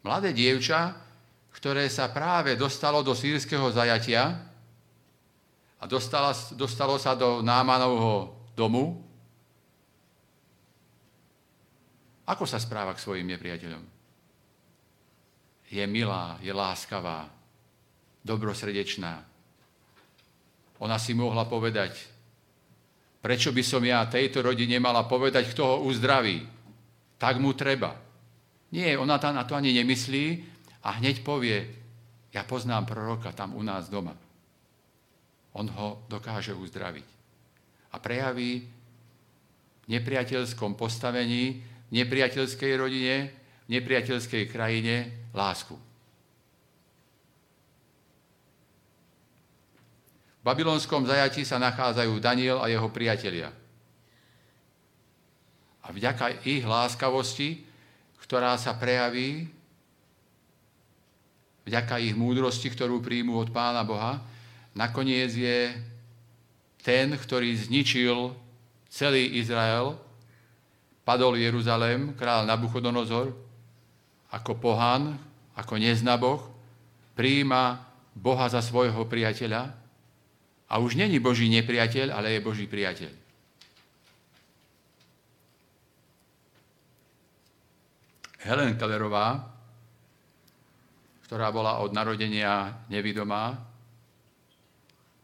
Mladé 0.00 0.32
dievča, 0.32 0.96
ktoré 1.52 1.90
sa 1.92 2.08
práve 2.08 2.56
dostalo 2.56 3.04
do 3.04 3.12
sírskeho 3.12 3.68
zajatia, 3.68 4.50
a 5.80 5.88
dostala, 5.88 6.36
dostalo 6.52 7.00
sa 7.00 7.16
do 7.16 7.40
Námanovho 7.40 8.36
domu, 8.52 9.00
ako 12.28 12.44
sa 12.46 12.60
správa 12.60 12.94
k 12.94 13.02
svojim 13.02 13.26
nepriateľom? 13.26 13.82
Je 15.72 15.82
milá, 15.88 16.38
je 16.44 16.52
láskavá, 16.52 17.26
dobrosrdečná. 18.22 19.24
Ona 20.78 20.96
si 21.00 21.16
mohla 21.16 21.48
povedať, 21.48 21.96
prečo 23.18 23.50
by 23.50 23.62
som 23.64 23.82
ja 23.82 24.06
tejto 24.06 24.44
rodine 24.46 24.78
mala 24.78 25.08
povedať, 25.08 25.50
kto 25.50 25.62
ho 25.64 25.76
uzdraví. 25.88 26.44
Tak 27.18 27.40
mu 27.42 27.56
treba. 27.56 27.96
Nie, 28.70 28.94
ona 28.94 29.18
tam 29.18 29.34
na 29.34 29.42
to 29.44 29.58
ani 29.58 29.74
nemyslí 29.74 30.24
a 30.86 31.02
hneď 31.02 31.26
povie, 31.26 31.66
ja 32.30 32.46
poznám 32.46 32.86
proroka 32.86 33.34
tam 33.34 33.58
u 33.58 33.62
nás 33.66 33.90
doma 33.90 34.14
on 35.52 35.66
ho 35.66 36.02
dokáže 36.06 36.54
uzdraviť. 36.54 37.06
A 37.90 37.96
prejaví 37.98 38.62
v 39.82 39.86
nepriateľskom 39.90 40.78
postavení, 40.78 41.66
v 41.90 41.92
nepriateľskej 41.92 42.72
rodine, 42.78 43.34
v 43.66 43.68
nepriateľskej 43.74 44.46
krajine 44.46 45.26
lásku. 45.34 45.74
V 50.40 50.42
babylonskom 50.46 51.04
zajatí 51.04 51.42
sa 51.44 51.58
nachádzajú 51.58 52.16
Daniel 52.22 52.62
a 52.62 52.70
jeho 52.70 52.88
priatelia. 52.88 53.52
A 55.84 55.90
vďaka 55.90 56.46
ich 56.46 56.62
láskavosti, 56.62 57.66
ktorá 58.30 58.54
sa 58.54 58.78
prejaví, 58.78 59.50
vďaka 61.66 61.98
ich 61.98 62.14
múdrosti, 62.14 62.70
ktorú 62.70 63.02
príjmu 63.02 63.34
od 63.34 63.50
Pána 63.50 63.82
Boha, 63.82 64.22
nakoniec 64.70 65.34
je 65.34 65.74
ten, 66.78 67.10
ktorý 67.10 67.50
zničil 67.58 68.30
celý 68.86 69.34
Izrael, 69.34 69.98
padol 71.02 71.42
Jeruzalém, 71.42 72.14
král 72.14 72.46
Nabuchodonozor, 72.46 73.34
ako 74.30 74.62
pohan, 74.62 75.18
ako 75.58 75.82
neznaboch, 75.82 76.54
prijíma 77.18 77.82
Boha 78.14 78.46
za 78.46 78.62
svojho 78.62 79.10
priateľa 79.10 79.74
a 80.70 80.78
už 80.78 80.94
není 80.94 81.18
Boží 81.18 81.50
nepriateľ, 81.50 82.14
ale 82.14 82.38
je 82.38 82.46
Boží 82.46 82.70
priateľ. 82.70 83.10
Helen 88.50 88.74
Kellerová, 88.74 89.46
ktorá 91.30 91.54
bola 91.54 91.78
od 91.78 91.94
narodenia 91.94 92.82
nevidomá, 92.90 93.70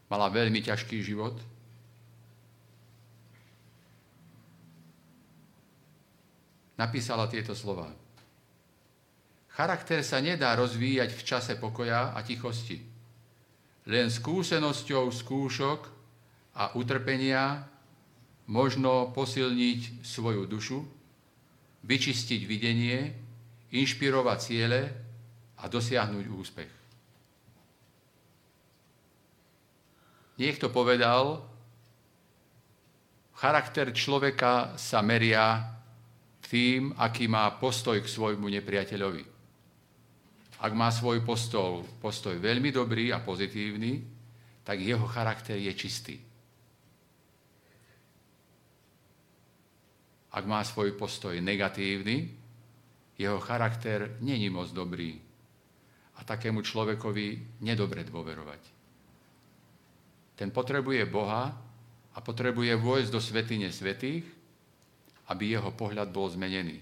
Mala 0.07 0.31
veľmi 0.31 0.63
ťažký 0.63 1.03
život. 1.03 1.35
Napísala 6.79 7.27
tieto 7.27 7.51
slova. 7.51 7.91
Charakter 9.51 10.05
sa 10.05 10.23
nedá 10.23 10.53
rozvíjať 10.55 11.11
v 11.11 11.21
čase 11.25 11.53
pokoja 11.57 12.15
a 12.15 12.23
tichosti. 12.23 12.79
Len 13.89 14.07
skúsenosťou 14.07 15.09
skúšok 15.09 15.79
a 16.55 16.77
utrpenia 16.77 17.65
možno 18.47 19.11
posilniť 19.11 20.05
svoju 20.05 20.47
dušu, 20.47 20.79
vyčistiť 21.87 22.41
videnie, 22.43 22.99
inšpirovať 23.71 24.37
ciele 24.43 24.81
a 25.57 25.71
dosiahnuť 25.71 26.25
úspech. 26.27 26.71
Niekto 30.37 30.69
povedal, 30.69 31.41
charakter 33.33 33.89
človeka 33.89 34.77
sa 34.77 35.01
meria 35.01 35.65
tým, 36.45 36.93
aký 36.93 37.25
má 37.25 37.49
postoj 37.57 37.97
k 37.97 38.07
svojmu 38.07 38.45
nepriateľovi. 38.45 39.25
Ak 40.57 40.71
má 40.73 40.93
svoj 40.93 41.25
postoj, 41.25 41.85
postoj 42.01 42.37
veľmi 42.37 42.69
dobrý 42.69 43.09
a 43.13 43.21
pozitívny, 43.21 44.05
tak 44.61 44.81
jeho 44.81 45.05
charakter 45.09 45.57
je 45.57 45.73
čistý. 45.73 46.26
Ak 50.31 50.43
má 50.43 50.59
svoj 50.63 50.95
postoj 50.99 51.35
negatívny, 51.39 52.31
jeho 53.17 53.39
charakter 53.41 54.19
není 54.21 54.49
moc 54.49 54.69
dobrý 54.69 55.17
a 56.17 56.23
takému 56.23 56.61
človekovi 56.61 57.59
nedobre 57.63 58.05
dôverovať. 58.05 58.61
Ten 60.37 60.53
potrebuje 60.53 61.01
Boha 61.09 61.49
a 62.13 62.17
potrebuje 62.21 62.77
vojsť 62.77 63.09
do 63.09 63.21
svetine 63.21 63.73
svetých, 63.73 64.25
aby 65.33 65.57
jeho 65.57 65.73
pohľad 65.73 66.13
bol 66.13 66.29
zmenený. 66.29 66.77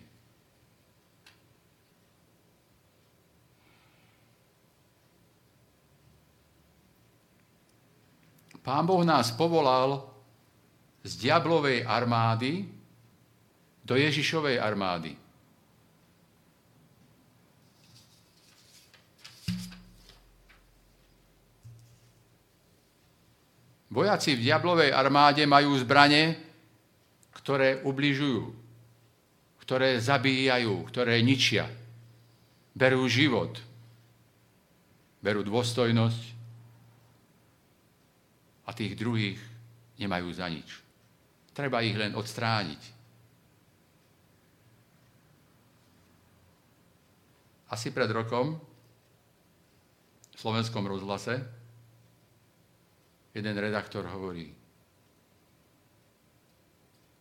Pán 8.65 8.83
Boh 8.89 9.05
nás 9.05 9.29
povolal 9.29 10.09
z 11.05 11.21
diablovej 11.21 11.85
armády 11.85 12.65
do 13.85 13.93
Ježišovej 13.93 14.57
armády. 14.57 15.13
Vojaci 23.93 24.35
v 24.35 24.43
diablovej 24.43 24.91
armáde 24.91 25.47
majú 25.47 25.77
zbranie, 25.79 26.35
ktoré 27.31 27.79
ubližujú, 27.85 28.51
ktoré 29.63 30.01
zabíjajú, 30.01 30.83
ktoré 30.91 31.23
ničia. 31.23 31.69
Berú 32.75 33.07
život, 33.07 33.55
berú 35.23 35.47
dôstojnosť, 35.47 36.35
a 38.65 38.73
tých 38.73 38.97
druhých 38.97 39.37
nemajú 40.01 40.27
za 40.33 40.49
nič. 40.49 40.81
Treba 41.53 41.85
ich 41.85 41.95
len 41.95 42.17
odstrániť. 42.17 42.94
Asi 47.69 47.89
pred 47.89 48.09
rokom 48.13 48.61
v 50.35 50.37
slovenskom 50.37 50.85
rozhlase 50.85 51.41
jeden 53.35 53.55
redaktor 53.59 54.07
hovorí, 54.07 54.47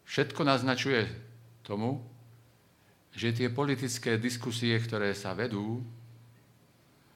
všetko 0.06 0.46
naznačuje 0.46 1.10
tomu, 1.66 1.98
že 3.14 3.34
tie 3.34 3.50
politické 3.50 4.18
diskusie, 4.18 4.74
ktoré 4.78 5.10
sa 5.14 5.34
vedú 5.34 5.82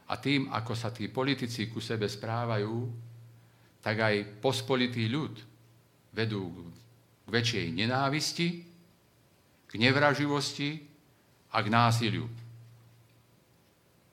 a 0.08 0.14
tým, 0.18 0.50
ako 0.50 0.72
sa 0.74 0.90
tí 0.90 1.06
politici 1.10 1.70
ku 1.70 1.78
sebe 1.78 2.10
správajú, 2.10 2.90
tak 3.82 4.02
aj 4.02 4.42
pospolitý 4.42 5.06
ľud 5.06 5.34
vedú 6.14 6.50
k 7.22 7.28
väčšej 7.28 7.66
nenávisti, 7.76 8.48
k 9.68 9.72
nevraživosti 9.76 10.80
a 11.52 11.60
k 11.60 11.68
násiliu. 11.68 12.26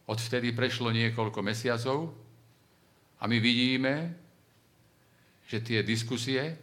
Odvtedy 0.05 0.53
prešlo 0.53 0.93
niekoľko 0.93 1.39
mesiacov 1.41 2.13
a 3.17 3.25
my 3.25 3.37
vidíme, 3.41 4.13
že 5.49 5.61
tie 5.65 5.81
diskusie, 5.81 6.53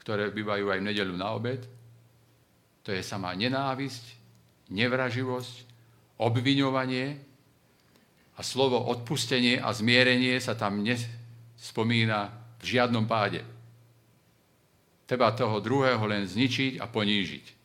ktoré 0.00 0.32
bývajú 0.32 0.72
aj 0.72 0.78
v 0.80 0.86
nedelu 0.88 1.12
na 1.12 1.36
obed, 1.36 1.60
to 2.80 2.96
je 2.96 3.04
samá 3.04 3.36
nenávisť, 3.36 4.04
nevraživosť, 4.72 5.68
obviňovanie 6.20 7.06
a 8.36 8.40
slovo 8.40 8.80
odpustenie 8.88 9.60
a 9.60 9.68
zmierenie 9.76 10.40
sa 10.40 10.56
tam 10.56 10.80
spomína 11.60 12.32
v 12.60 12.64
žiadnom 12.64 13.04
páde. 13.04 13.44
Treba 15.04 15.36
toho 15.36 15.60
druhého 15.60 16.00
len 16.08 16.24
zničiť 16.24 16.80
a 16.80 16.88
ponížiť. 16.88 17.59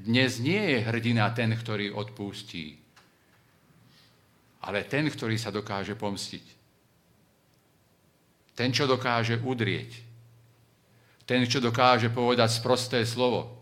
Dnes 0.00 0.40
nie 0.40 0.56
je 0.56 0.78
hrdina 0.80 1.28
ten, 1.36 1.52
ktorý 1.52 1.92
odpustí, 1.92 2.80
ale 4.64 4.88
ten, 4.88 5.04
ktorý 5.04 5.36
sa 5.36 5.52
dokáže 5.52 5.92
pomstiť. 5.92 6.44
Ten, 8.56 8.72
čo 8.72 8.88
dokáže 8.88 9.40
udrieť. 9.40 9.92
Ten, 11.28 11.44
čo 11.44 11.60
dokáže 11.60 12.08
povedať 12.08 12.48
sprosté 12.48 13.04
slovo. 13.04 13.60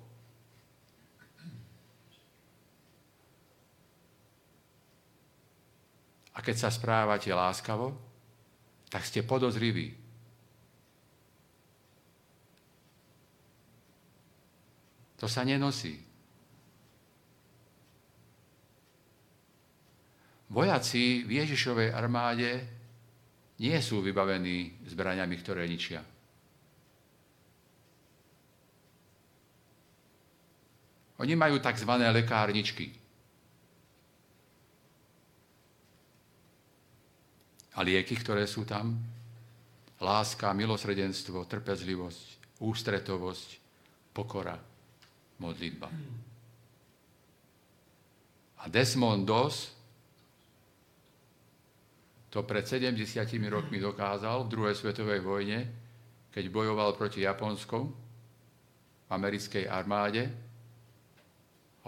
A 6.35 6.38
keď 6.38 6.57
sa 6.66 6.70
správate 6.70 7.35
láskavo, 7.35 7.98
tak 8.87 9.03
ste 9.03 9.27
podozriví. 9.27 9.94
To 15.18 15.27
sa 15.27 15.42
nenosí. 15.42 16.07
Vojaci 20.48 21.28
v 21.28 21.44
Ježišovej 21.44 21.92
armáde 21.92 22.64
nie 23.61 23.76
sú 23.84 24.00
vybavení 24.00 24.80
zbraniami, 24.88 25.34
ktoré 25.38 25.68
ničia. 25.68 26.00
Oni 31.18 31.34
majú 31.34 31.58
tzv. 31.58 31.90
lekárničky. 31.90 33.08
a 37.78 37.87
lieky, 37.87 38.18
ktoré 38.18 38.42
sú 38.50 38.66
tam. 38.66 38.98
Láska, 40.02 40.50
milosredenstvo, 40.50 41.46
trpezlivosť, 41.46 42.58
ústretovosť, 42.58 43.48
pokora, 44.11 44.58
modlitba. 45.38 45.87
A 48.58 48.64
Desmond 48.66 49.22
Doss 49.22 49.70
to 52.28 52.44
pred 52.44 52.64
70 52.68 52.96
rokmi 53.48 53.80
dokázal 53.80 54.44
v 54.44 54.52
druhej 54.52 54.76
svetovej 54.76 55.24
vojne, 55.24 55.64
keď 56.28 56.44
bojoval 56.52 56.92
proti 56.92 57.24
Japonsku 57.24 57.88
americkej 59.08 59.64
armáde, 59.64 60.28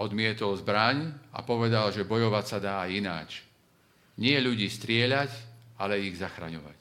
odmietol 0.01 0.57
zbraň 0.57 1.13
a 1.37 1.45
povedal, 1.45 1.93
že 1.93 2.09
bojovať 2.09 2.45
sa 2.49 2.59
dá 2.59 2.89
ináč. 2.89 3.45
Nie 4.17 4.41
ľudí 4.41 4.65
strieľať, 4.73 5.29
ale 5.77 6.01
ich 6.01 6.17
zachraňovať. 6.17 6.81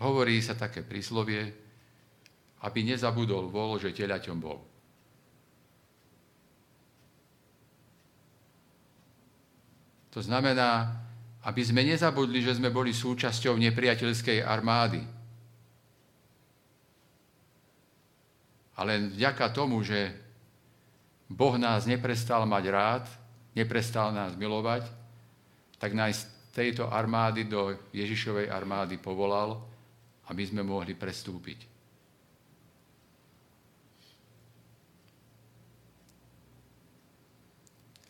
Hovorí 0.00 0.40
sa 0.40 0.56
také 0.56 0.80
príslovie, 0.80 1.44
aby 2.64 2.80
nezabudol 2.84 3.52
vol, 3.52 3.76
že 3.76 3.92
telaťom 3.92 4.38
bol. 4.40 4.69
To 10.10 10.20
znamená, 10.22 11.00
aby 11.46 11.62
sme 11.64 11.86
nezabudli, 11.86 12.42
že 12.42 12.58
sme 12.58 12.68
boli 12.68 12.92
súčasťou 12.92 13.56
nepriateľskej 13.56 14.44
armády. 14.44 15.00
Ale 18.76 19.12
vďaka 19.12 19.52
tomu, 19.52 19.80
že 19.84 20.12
Boh 21.30 21.54
nás 21.56 21.86
neprestal 21.86 22.42
mať 22.44 22.64
rád, 22.68 23.04
neprestal 23.54 24.10
nás 24.10 24.34
milovať, 24.34 24.88
tak 25.78 25.94
nás 25.94 26.26
tejto 26.50 26.90
armády 26.90 27.46
do 27.46 27.72
Ježišovej 27.94 28.50
armády 28.50 28.98
povolal, 28.98 29.62
aby 30.26 30.42
sme 30.42 30.66
mohli 30.66 30.98
prestúpiť. 30.98 31.70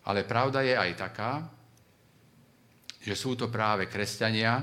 Ale 0.09 0.25
pravda 0.25 0.65
je 0.65 0.75
aj 0.75 0.93
taká, 0.97 1.60
že 3.01 3.17
sú 3.17 3.33
to 3.33 3.49
práve 3.49 3.89
kresťania, 3.89 4.61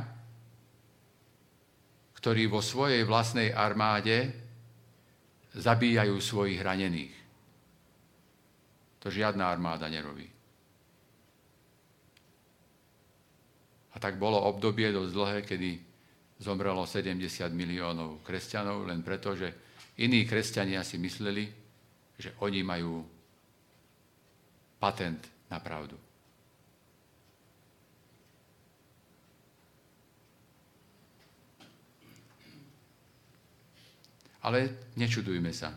ktorí 2.18 2.46
vo 2.46 2.62
svojej 2.62 3.02
vlastnej 3.02 3.50
armáde 3.50 4.34
zabíjajú 5.58 6.18
svojich 6.22 6.62
ranených. 6.62 7.16
To 9.02 9.10
žiadna 9.10 9.50
armáda 9.50 9.90
nerobí. 9.90 10.26
A 13.94 13.98
tak 13.98 14.22
bolo 14.22 14.38
obdobie 14.46 14.94
dosť 14.94 15.12
dlhé, 15.14 15.38
kedy 15.42 15.70
zomrelo 16.38 16.86
70 16.86 17.18
miliónov 17.50 18.22
kresťanov, 18.22 18.86
len 18.86 19.02
preto, 19.02 19.34
že 19.34 19.50
iní 19.98 20.22
kresťania 20.22 20.86
si 20.86 21.02
mysleli, 21.02 21.50
že 22.18 22.38
oni 22.46 22.62
majú 22.62 23.02
patent 24.78 25.26
na 25.50 25.58
pravdu. 25.58 25.98
Ale 34.48 34.96
nečudujme 34.96 35.52
sa. 35.52 35.76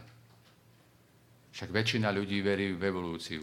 Však 1.51 1.75
väčšina 1.75 2.15
ľudí 2.15 2.39
verí 2.39 2.71
v 2.71 2.83
evolúciu. 2.87 3.43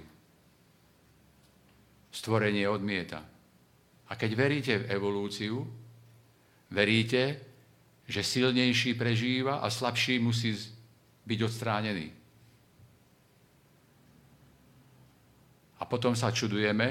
Stvorenie 2.07 2.63
odmieta. 2.71 3.19
A 4.07 4.15
keď 4.15 4.31
veríte 4.39 4.73
v 4.79 4.95
evolúciu, 4.95 5.67
Veríte, 6.67 7.39
že 8.07 8.23
silnejší 8.23 8.95
prežíva 8.99 9.63
a 9.63 9.71
slabší 9.71 10.19
musí 10.19 10.51
byť 11.23 11.39
odstránený. 11.43 12.11
A 15.79 15.83
potom 15.87 16.15
sa 16.15 16.31
čudujeme, 16.31 16.87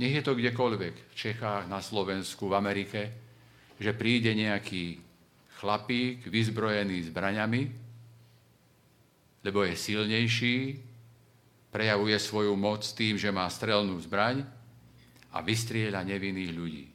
nech 0.00 0.14
je 0.16 0.24
to 0.24 0.32
kdekoľvek, 0.32 0.94
v 1.12 1.14
Čechách, 1.14 1.68
na 1.68 1.84
Slovensku, 1.84 2.48
v 2.48 2.56
Amerike, 2.56 3.00
že 3.76 3.92
príde 3.92 4.32
nejaký 4.32 4.96
chlapík 5.62 6.26
vyzbrojený 6.26 7.06
zbraňami, 7.14 7.62
lebo 9.46 9.62
je 9.62 9.78
silnejší, 9.78 10.82
prejavuje 11.70 12.18
svoju 12.18 12.58
moc 12.58 12.82
tým, 12.82 13.14
že 13.14 13.30
má 13.30 13.46
strelnú 13.46 13.94
zbraň 14.02 14.42
a 15.30 15.38
vystrieľa 15.38 16.02
nevinných 16.02 16.50
ľudí. 16.50 16.86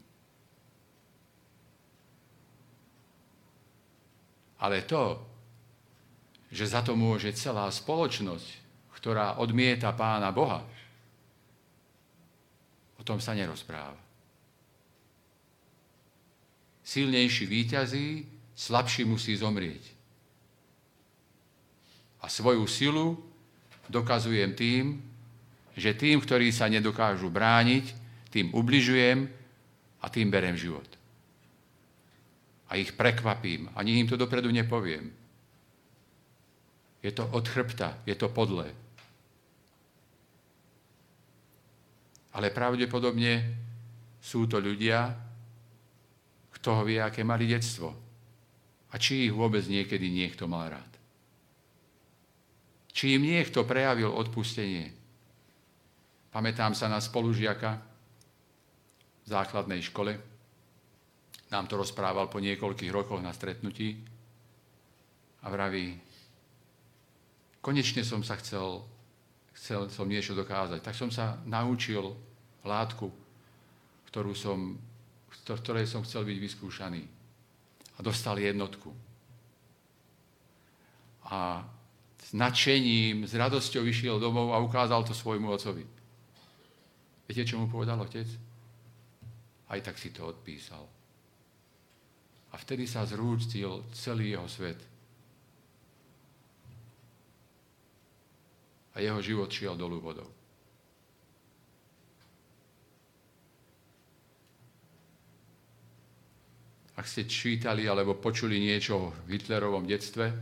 Ale 4.60 4.84
to, 4.84 5.24
že 6.52 6.68
za 6.68 6.84
to 6.84 7.00
môže 7.00 7.32
celá 7.40 7.72
spoločnosť, 7.72 8.48
ktorá 9.00 9.40
odmieta 9.40 9.96
pána 9.96 10.28
Boha, 10.36 10.60
o 13.00 13.04
tom 13.06 13.24
sa 13.24 13.32
nerozpráva. 13.32 13.96
Silnejší 16.84 17.46
výťazí, 17.46 18.37
slabší 18.58 19.06
musí 19.06 19.38
zomrieť. 19.38 19.94
A 22.20 22.26
svoju 22.26 22.66
silu 22.66 23.22
dokazujem 23.86 24.58
tým, 24.58 25.00
že 25.78 25.94
tým, 25.94 26.18
ktorí 26.18 26.50
sa 26.50 26.66
nedokážu 26.66 27.30
brániť, 27.30 27.94
tým 28.34 28.50
ubližujem 28.52 29.30
a 30.02 30.06
tým 30.10 30.34
berem 30.34 30.58
život 30.58 30.98
a 32.70 32.76
ich 32.76 32.92
prekvapím. 32.94 33.72
Ani 33.76 34.00
im 34.00 34.08
to 34.08 34.20
dopredu 34.20 34.52
nepoviem. 34.52 35.12
Je 37.04 37.12
to 37.16 37.24
od 37.32 37.48
chrbta, 37.48 38.04
je 38.04 38.16
to 38.16 38.28
podlé. 38.28 38.68
Ale 42.36 42.52
pravdepodobne 42.52 43.56
sú 44.20 44.46
to 44.46 44.60
ľudia, 44.60 45.16
kto 46.60 46.84
vie, 46.84 47.00
aké 47.00 47.24
mali 47.24 47.48
detstvo. 47.48 47.96
A 48.98 49.02
či 49.02 49.30
ich 49.30 49.34
vôbec 49.38 49.62
niekedy 49.70 50.10
niekto 50.10 50.50
mal 50.50 50.74
rád. 50.74 50.92
Či 52.90 53.14
im 53.14 53.30
niekto 53.30 53.62
prejavil 53.62 54.10
odpustenie. 54.10 54.90
Pamätám 56.34 56.74
sa 56.74 56.90
na 56.90 56.98
spolužiaka 56.98 57.78
v 59.22 59.28
základnej 59.30 59.86
škole, 59.86 60.18
nám 61.54 61.70
to 61.70 61.78
rozprával 61.78 62.26
po 62.26 62.42
niekoľkých 62.42 62.90
rokoch 62.90 63.22
na 63.22 63.32
stretnutí 63.32 64.02
a 65.44 65.48
vraví, 65.48 65.96
konečne 67.62 68.02
som 68.02 68.26
sa 68.26 68.36
chcel, 68.42 68.82
chcel 69.56 69.88
som 69.94 70.10
niečo 70.10 70.34
dokázať. 70.34 70.82
Tak 70.82 70.98
som 70.98 71.14
sa 71.14 71.38
naučil 71.46 72.18
látku, 72.66 73.14
ktorú 74.10 74.34
som, 74.34 74.76
ktorej 75.46 75.86
som 75.86 76.02
chcel 76.02 76.26
byť 76.26 76.38
vyskúšaný. 76.42 77.17
A 77.98 78.00
dostal 78.06 78.38
jednotku. 78.38 78.94
A 81.28 81.66
s 82.22 82.34
nadšením, 82.34 83.26
s 83.28 83.34
radosťou 83.34 83.84
vyšiel 83.84 84.20
domov 84.20 84.54
a 84.54 84.62
ukázal 84.62 85.04
to 85.04 85.18
svojmu 85.18 85.50
ocovi. 85.52 85.88
Viete, 87.28 87.44
čo 87.44 87.60
mu 87.60 87.68
povedal 87.68 88.00
otec? 88.00 88.28
Aj 89.68 89.80
tak 89.84 90.00
si 90.00 90.14
to 90.16 90.28
odpísal. 90.28 90.88
A 92.52 92.56
vtedy 92.56 92.88
sa 92.88 93.04
zrúctil 93.04 93.84
celý 93.92 94.38
jeho 94.38 94.48
svet. 94.48 94.80
A 98.96 99.04
jeho 99.04 99.20
život 99.20 99.52
šiel 99.52 99.76
dolu 99.76 100.00
vodou. 100.00 100.37
Ak 106.98 107.06
ste 107.06 107.30
čítali 107.30 107.86
alebo 107.86 108.18
počuli 108.18 108.58
niečo 108.58 108.94
o 108.98 109.14
Hitlerovom 109.30 109.86
detstve, 109.86 110.34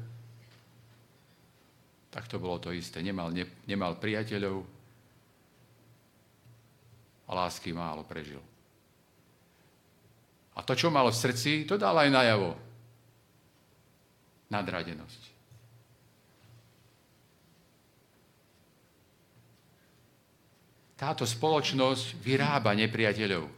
tak 2.16 2.32
to 2.32 2.40
bolo 2.40 2.64
to 2.64 2.72
isté. 2.72 3.04
Nemal, 3.04 3.28
ne, 3.36 3.44
nemal 3.68 4.00
priateľov 4.00 4.64
a 7.28 7.32
lásky 7.36 7.76
málo 7.76 8.08
prežil. 8.08 8.40
A 10.56 10.64
to, 10.64 10.72
čo 10.72 10.88
mal 10.88 11.12
v 11.12 11.20
srdci, 11.20 11.68
to 11.68 11.76
dal 11.76 12.00
aj 12.00 12.08
najavo. 12.08 12.56
Nadradenosť. 14.48 15.22
Táto 20.96 21.28
spoločnosť 21.28 22.16
vyrába 22.24 22.72
nepriateľov. 22.72 23.52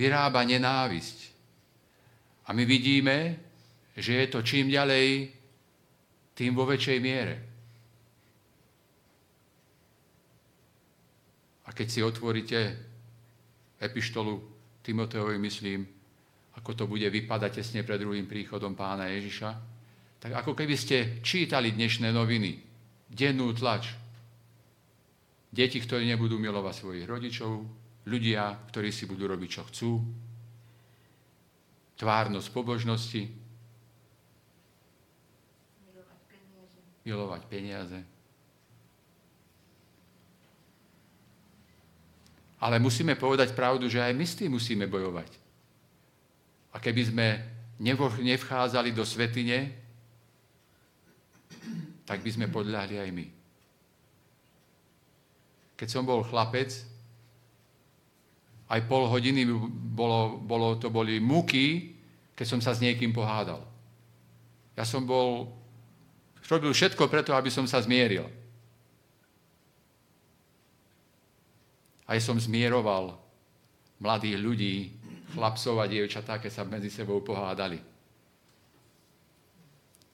Vyrába 0.00 0.40
nenávisť. 0.48 1.29
A 2.46 2.52
my 2.52 2.64
vidíme, 2.64 3.36
že 3.96 4.14
je 4.14 4.26
to 4.32 4.40
čím 4.40 4.72
ďalej, 4.72 5.28
tým 6.34 6.56
vo 6.56 6.64
väčšej 6.64 6.98
miere. 7.04 7.36
A 11.68 11.76
keď 11.76 11.86
si 11.86 12.00
otvoríte 12.00 12.58
epištolu 13.76 14.32
Timoteovi 14.80 15.36
myslím, 15.38 15.86
ako 16.56 16.70
to 16.74 16.84
bude 16.88 17.06
vypadať 17.06 17.60
tesne 17.60 17.84
pred 17.84 18.00
druhým 18.00 18.24
príchodom 18.26 18.72
pána 18.74 19.12
Ježiša, 19.12 19.50
tak 20.20 20.32
ako 20.32 20.52
keby 20.52 20.74
ste 20.76 20.96
čítali 21.24 21.72
dnešné 21.72 22.12
noviny, 22.12 22.52
dennú 23.08 23.52
tlač. 23.56 23.92
Deti, 25.50 25.80
ktorí 25.80 26.06
nebudú 26.08 26.38
milovať 26.40 26.74
svojich 26.74 27.04
rodičov, 27.08 27.52
ľudia, 28.06 28.64
ktorí 28.70 28.88
si 28.92 29.04
budú 29.04 29.28
robiť, 29.28 29.48
čo 29.50 29.62
chcú, 29.66 29.90
tvárnosť 32.00 32.48
pobožnosti, 32.48 33.28
milovať 35.84 36.20
peniaze. 36.32 36.78
Milovať 37.04 37.42
peniaze. 37.44 38.00
Ale 42.60 42.80
musíme 42.80 43.16
povedať 43.16 43.52
pravdu, 43.52 43.88
že 43.88 44.00
aj 44.00 44.16
my 44.16 44.24
s 44.24 44.36
tým 44.36 44.56
musíme 44.56 44.88
bojovať. 44.88 45.28
A 46.72 46.80
keby 46.80 47.02
sme 47.08 47.26
nevchádzali 48.24 48.92
do 48.92 49.04
svetine, 49.04 49.76
tak 52.04 52.20
by 52.24 52.30
sme 52.32 52.52
podľahli 52.52 52.96
aj 53.00 53.10
my. 53.12 53.26
Keď 55.76 55.88
som 55.88 56.04
bol 56.04 56.20
chlapec, 56.24 56.68
aj 58.70 58.80
pol 58.86 59.10
hodiny 59.10 59.42
bolo, 59.90 60.38
bolo, 60.38 60.78
to 60.78 60.94
boli 60.94 61.18
múky, 61.18 61.98
keď 62.38 62.46
som 62.46 62.60
sa 62.62 62.70
s 62.70 62.78
niekým 62.78 63.10
pohádal. 63.10 63.66
Ja 64.78 64.86
som 64.86 65.02
bol, 65.02 65.50
robil 66.46 66.70
všetko 66.70 67.10
preto, 67.10 67.34
aby 67.34 67.50
som 67.50 67.66
sa 67.66 67.82
zmieril. 67.82 68.30
Aj 72.06 72.18
som 72.22 72.38
zmieroval 72.38 73.18
mladých 73.98 74.38
ľudí, 74.38 74.76
chlapcov 75.34 75.78
a 75.82 75.86
dievčatá, 75.90 76.38
keď 76.38 76.50
sa 76.50 76.62
medzi 76.66 76.90
sebou 76.90 77.22
pohádali. 77.22 77.78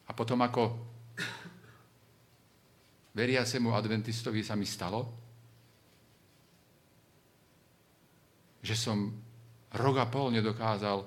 A 0.06 0.10
potom 0.16 0.40
ako 0.40 0.76
veriacemu 3.16 3.72
adventistovi 3.72 4.44
sa 4.44 4.56
mi 4.56 4.68
stalo, 4.68 5.25
že 8.66 8.74
som 8.74 9.14
rok 9.78 9.96
a 10.02 10.10
pol 10.10 10.34
nedokázal 10.34 11.06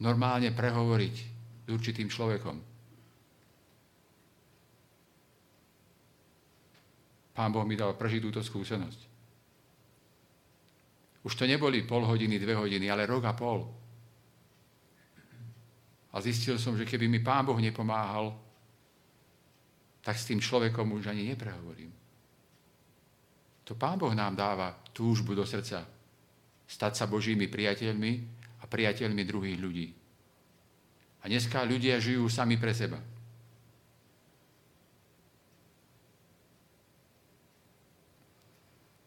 normálne 0.00 0.48
prehovoriť 0.56 1.14
s 1.62 1.68
určitým 1.68 2.08
človekom. 2.08 2.56
Pán 7.32 7.52
Boh 7.52 7.64
mi 7.68 7.76
dal 7.76 7.92
prežiť 7.96 8.20
túto 8.24 8.40
skúsenosť. 8.40 9.00
Už 11.22 11.32
to 11.38 11.44
neboli 11.46 11.84
pol 11.84 12.02
hodiny, 12.02 12.40
dve 12.40 12.56
hodiny, 12.56 12.88
ale 12.88 13.08
rok 13.08 13.24
a 13.28 13.32
pol. 13.32 13.62
A 16.12 16.20
zistil 16.20 16.60
som, 16.60 16.76
že 16.76 16.88
keby 16.88 17.08
mi 17.08 17.20
Pán 17.24 17.46
Boh 17.46 17.56
nepomáhal, 17.56 18.36
tak 20.02 20.18
s 20.18 20.28
tým 20.28 20.42
človekom 20.42 20.92
už 20.98 21.08
ani 21.08 21.30
neprehovorím. 21.30 21.92
To 23.64 23.78
Pán 23.78 23.96
Boh 23.96 24.12
nám 24.12 24.34
dáva 24.34 24.74
túžbu 24.92 25.32
do 25.32 25.46
srdca 25.46 26.01
stať 26.72 26.96
sa 26.96 27.04
Božími 27.04 27.52
priateľmi 27.52 28.12
a 28.60 28.64
priateľmi 28.64 29.22
druhých 29.28 29.60
ľudí. 29.60 29.86
A 31.22 31.28
dneska 31.28 31.60
ľudia 31.68 32.00
žijú 32.00 32.24
sami 32.32 32.56
pre 32.56 32.72
seba. 32.72 32.96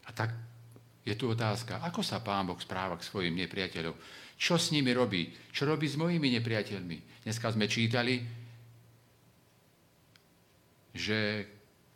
A 0.06 0.10
tak 0.14 0.32
je 1.02 1.18
tu 1.18 1.26
otázka, 1.26 1.82
ako 1.82 2.06
sa 2.06 2.22
Pán 2.22 2.46
Boh 2.46 2.62
správa 2.62 3.02
k 3.02 3.08
svojim 3.10 3.34
nepriateľom? 3.34 3.98
Čo 4.38 4.62
s 4.62 4.70
nimi 4.70 4.94
robí? 4.94 5.34
Čo 5.50 5.66
robí 5.66 5.90
s 5.90 5.98
mojimi 5.98 6.30
nepriateľmi? 6.38 7.26
Dneska 7.26 7.50
sme 7.50 7.66
čítali, 7.66 8.22
že 10.96 11.50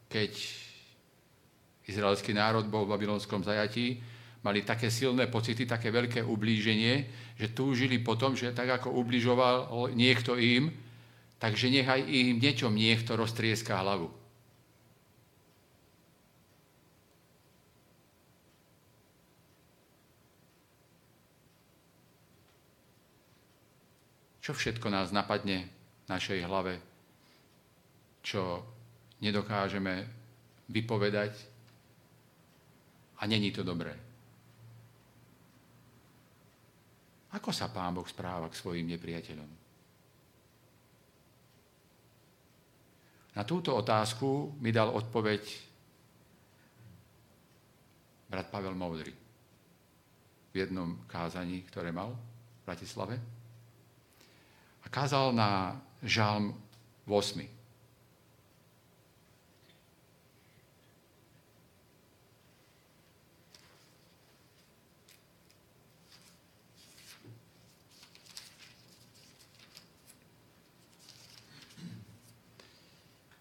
keď 0.10 0.32
izraelský 1.88 2.36
národ 2.36 2.68
bol 2.68 2.84
v 2.84 2.94
babylonskom 2.98 3.46
zajatí, 3.46 4.02
mali 4.44 4.64
také 4.64 4.88
silné 4.88 5.28
pocity, 5.28 5.68
také 5.68 5.92
veľké 5.92 6.24
ublíženie, 6.24 6.96
že 7.36 7.52
túžili 7.52 8.00
potom, 8.00 8.36
že 8.40 8.56
tak 8.56 8.72
ako 8.80 8.96
ubližoval 8.96 9.92
niekto 9.92 10.40
im, 10.40 10.72
takže 11.40 11.68
nechaj 11.68 12.00
im 12.08 12.40
deťom 12.40 12.72
niekto 12.72 13.20
roztrieská 13.20 13.80
hlavu. 13.84 14.12
Čo 24.40 24.58
všetko 24.58 24.90
nás 24.90 25.14
napadne 25.14 25.70
v 25.70 26.06
našej 26.10 26.40
hlave, 26.48 26.82
čo 28.26 28.66
nedokážeme 29.22 30.10
vypovedať 30.72 31.38
a 33.20 33.30
není 33.30 33.54
to 33.54 33.62
dobré. 33.62 34.09
Ako 37.30 37.54
sa 37.54 37.70
Pán 37.70 37.94
Boh 37.94 38.08
správa 38.10 38.50
k 38.50 38.58
svojim 38.58 38.90
nepriateľom? 38.90 39.52
Na 43.38 43.44
túto 43.46 43.78
otázku 43.78 44.58
mi 44.58 44.74
dal 44.74 44.90
odpoveď 44.90 45.46
brat 48.30 48.50
Pavel 48.50 48.74
Moudry 48.74 49.14
v 50.50 50.56
jednom 50.58 51.06
kázaní, 51.06 51.62
ktoré 51.70 51.94
mal 51.94 52.14
v 52.14 52.62
Bratislave. 52.66 53.16
A 54.82 54.88
kázal 54.90 55.30
na 55.30 55.78
žalm 56.02 56.58
8. 57.06 57.59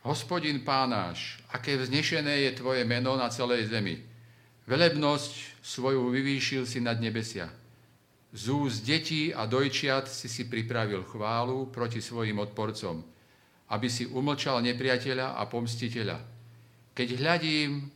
Hospodin 0.09 0.65
pánáš, 0.65 1.37
aké 1.53 1.77
vznešené 1.77 2.49
je 2.49 2.57
tvoje 2.57 2.81
meno 2.89 3.13
na 3.21 3.29
celej 3.29 3.69
zemi. 3.69 4.01
Velebnosť 4.65 5.61
svoju 5.61 6.09
vyvýšil 6.09 6.65
si 6.65 6.81
nad 6.81 6.97
nebesia. 6.97 7.53
Z 8.33 8.81
detí 8.89 9.37
a 9.37 9.45
dojčiat 9.45 10.09
si 10.09 10.33
si 10.33 10.49
pripravil 10.49 11.05
chválu 11.05 11.69
proti 11.69 12.01
svojim 12.01 12.41
odporcom, 12.41 13.05
aby 13.69 13.89
si 13.93 14.09
umlčal 14.09 14.65
nepriateľa 14.65 15.37
a 15.37 15.45
pomstiteľa. 15.45 16.25
Keď 16.97 17.09
hľadím 17.21 17.93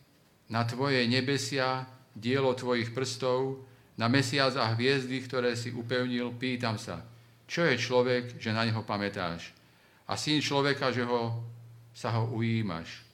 na 0.52 0.68
tvoje 0.68 1.08
nebesia, 1.08 1.88
dielo 2.12 2.52
tvojich 2.52 2.92
prstov, 2.92 3.64
na 3.96 4.12
mesiac 4.12 4.52
a 4.60 4.68
hviezdy, 4.76 5.16
ktoré 5.24 5.56
si 5.56 5.72
upevnil, 5.72 6.36
pýtam 6.36 6.76
sa, 6.76 7.08
čo 7.48 7.64
je 7.64 7.80
človek, 7.80 8.36
že 8.36 8.52
na 8.52 8.68
neho 8.68 8.84
pamätáš? 8.84 9.56
A 10.04 10.20
syn 10.20 10.44
človeka, 10.44 10.92
že 10.92 11.08
ho 11.08 11.40
sa 11.92 12.10
ho 12.16 12.32
ujímaš 12.32 13.04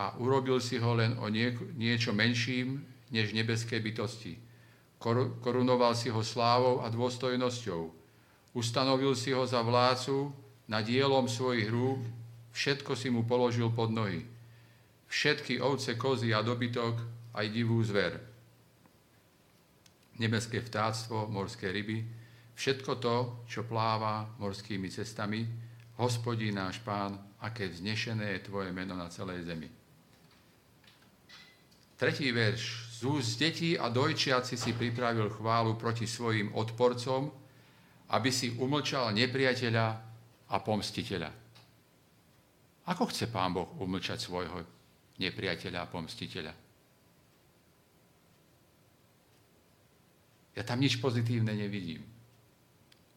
a 0.00 0.16
urobil 0.16 0.62
si 0.62 0.78
ho 0.78 0.94
len 0.94 1.18
o 1.18 1.28
niečo 1.76 2.14
menším 2.14 2.80
než 3.10 3.34
nebeské 3.34 3.82
bytosti. 3.82 4.38
Korunoval 5.42 5.96
si 5.96 6.12
ho 6.12 6.20
slávou 6.24 6.80
a 6.84 6.88
dôstojnosťou. 6.92 7.90
Ustanovil 8.54 9.16
si 9.16 9.32
ho 9.34 9.46
za 9.46 9.62
vlácu 9.62 10.32
nad 10.70 10.86
dielom 10.86 11.26
svojich 11.26 11.68
rúk, 11.70 12.00
všetko 12.54 12.92
si 12.96 13.10
mu 13.10 13.26
položil 13.26 13.70
pod 13.70 13.90
nohy. 13.90 14.26
Všetky 15.10 15.58
ovce, 15.58 15.98
kozy 15.98 16.30
a 16.34 16.42
dobytok, 16.42 16.96
aj 17.34 17.46
divú 17.50 17.82
zver. 17.82 18.18
Nebeské 20.18 20.60
vtáctvo, 20.62 21.26
morské 21.26 21.72
ryby, 21.72 22.06
všetko 22.54 22.92
to, 23.00 23.16
čo 23.48 23.66
pláva 23.66 24.32
morskými 24.38 24.86
cestami, 24.92 25.46
hospodí 25.98 26.52
náš 26.52 26.78
pán 26.84 27.29
aké 27.40 27.68
vznešené 27.68 28.36
je 28.36 28.46
Tvoje 28.46 28.72
meno 28.72 28.92
na 28.96 29.08
celej 29.08 29.44
zemi. 29.48 29.68
Tretí 31.96 32.32
verš. 32.32 32.88
Z 33.00 33.08
úst 33.08 33.40
detí 33.40 33.80
a 33.80 33.88
dojčiaci 33.88 34.60
si 34.60 34.76
pripravil 34.76 35.32
chválu 35.32 35.72
proti 35.80 36.04
svojim 36.04 36.52
odporcom, 36.52 37.32
aby 38.12 38.28
si 38.28 38.52
umlčal 38.60 39.16
nepriateľa 39.16 39.86
a 40.52 40.56
pomstiteľa. 40.60 41.30
Ako 42.92 43.08
chce 43.08 43.32
Pán 43.32 43.56
Boh 43.56 43.72
umlčať 43.80 44.20
svojho 44.20 44.64
nepriateľa 45.16 45.78
a 45.80 45.88
pomstiteľa? 45.88 46.52
Ja 50.56 50.62
tam 50.66 50.84
nič 50.84 51.00
pozitívne 51.00 51.56
nevidím. 51.56 52.04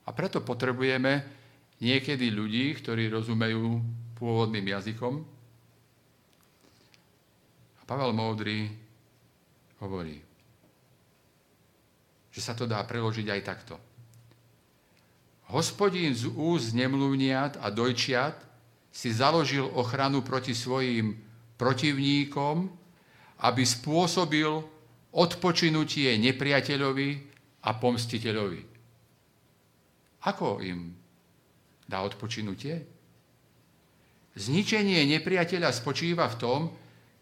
A 0.08 0.16
preto 0.16 0.40
potrebujeme 0.40 1.28
niekedy 1.84 2.32
ľudí, 2.32 2.72
ktorí 2.80 3.12
rozumejú 3.12 3.84
pôvodným 4.24 4.64
jazykom. 4.72 5.20
A 7.76 7.82
Pavel 7.84 8.16
Moudry 8.16 8.72
hovorí, 9.84 10.16
že 12.32 12.40
sa 12.40 12.56
to 12.56 12.64
dá 12.64 12.80
preložiť 12.88 13.28
aj 13.28 13.42
takto. 13.44 13.76
Hospodín 15.52 16.16
z 16.16 16.32
úst 16.32 16.72
nemluvniat 16.72 17.60
a 17.60 17.68
dojčiat 17.68 18.40
si 18.96 19.12
založil 19.12 19.68
ochranu 19.76 20.24
proti 20.24 20.56
svojim 20.56 21.20
protivníkom, 21.60 22.72
aby 23.44 23.64
spôsobil 23.68 24.48
odpočinutie 25.12 26.16
nepriateľovi 26.16 27.10
a 27.68 27.70
pomstiteľovi. 27.76 28.62
Ako 30.24 30.64
im 30.64 30.96
dá 31.84 32.00
odpočinutie? 32.08 32.93
Zničenie 34.34 35.06
nepriateľa 35.06 35.70
spočíva 35.70 36.26
v 36.26 36.40
tom, 36.42 36.62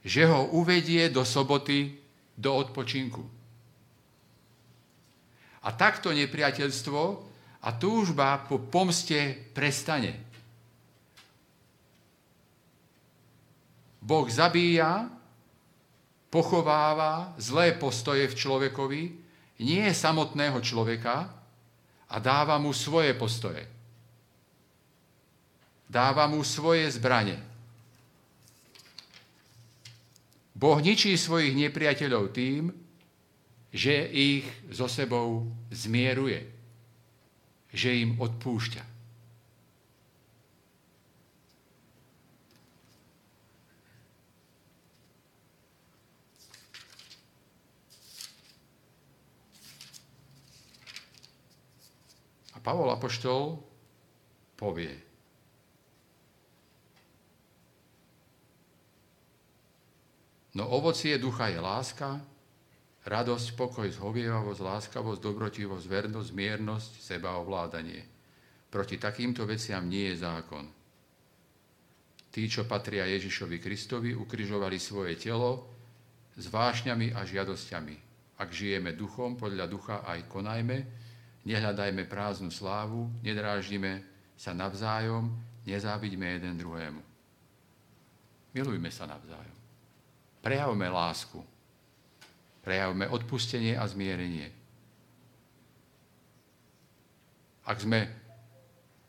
že 0.02 0.24
ho 0.24 0.56
uvedie 0.56 1.12
do 1.12 1.28
soboty 1.28 2.00
do 2.40 2.52
odpočinku. 2.56 3.24
A 5.62 5.70
takto 5.76 6.10
nepriateľstvo 6.16 7.02
a 7.62 7.70
túžba 7.78 8.42
po 8.48 8.58
pomste 8.58 9.38
prestane. 9.54 10.18
Boh 14.02 14.26
zabíja, 14.26 15.06
pochováva 16.34 17.38
zlé 17.38 17.78
postoje 17.78 18.26
v 18.26 18.34
človekovi, 18.34 19.02
nie 19.62 19.86
samotného 19.94 20.58
človeka 20.64 21.30
a 22.10 22.16
dáva 22.18 22.58
mu 22.58 22.74
svoje 22.74 23.14
postoje 23.14 23.81
dáva 25.92 26.24
mu 26.32 26.40
svoje 26.48 26.88
zbranie. 26.88 27.36
Boh 30.56 30.80
ničí 30.80 31.20
svojich 31.20 31.52
nepriateľov 31.52 32.32
tým, 32.32 32.72
že 33.76 34.08
ich 34.08 34.48
so 34.72 34.88
sebou 34.88 35.52
zmieruje, 35.68 36.48
že 37.76 37.92
im 38.08 38.16
odpúšťa. 38.16 38.88
Pavol 52.62 52.94
Apoštol 52.94 53.58
povie, 54.54 55.11
No 60.56 60.68
ovocie 60.68 61.16
ducha 61.16 61.48
je 61.48 61.60
láska, 61.64 62.20
radosť, 63.08 63.48
pokoj, 63.56 63.88
zhovievavosť, 63.88 64.62
láskavosť, 64.62 65.20
dobrotivosť, 65.24 65.86
vernosť, 65.88 66.30
miernosť, 66.36 66.92
sebaovládanie. 67.02 68.02
Proti 68.72 68.96
takýmto 69.00 69.48
veciam 69.48 69.88
nie 69.88 70.12
je 70.12 70.22
zákon. 70.22 70.66
Tí, 72.32 72.48
čo 72.48 72.64
patria 72.64 73.04
Ježišovi 73.08 73.60
Kristovi, 73.60 74.16
ukrižovali 74.16 74.80
svoje 74.80 75.20
telo 75.20 75.68
s 76.36 76.48
vášňami 76.48 77.12
a 77.12 77.28
žiadosťami. 77.28 77.96
Ak 78.40 78.56
žijeme 78.56 78.96
duchom, 78.96 79.36
podľa 79.36 79.68
ducha 79.68 79.96
aj 80.08 80.32
konajme, 80.32 80.88
nehľadajme 81.44 82.08
prázdnu 82.08 82.48
slávu, 82.48 83.12
nedráždime 83.20 84.08
sa 84.40 84.56
navzájom, 84.56 85.28
nezávidíme 85.68 86.40
jeden 86.40 86.56
druhému. 86.58 87.02
Milujme 88.56 88.90
sa 88.90 89.06
navzájom. 89.06 89.61
Prejavme 90.42 90.90
lásku. 90.90 91.40
prejavme 92.62 93.10
odpustenie 93.10 93.74
a 93.74 93.90
zmierenie. 93.90 94.54
Ak 97.66 97.82
sme 97.82 98.10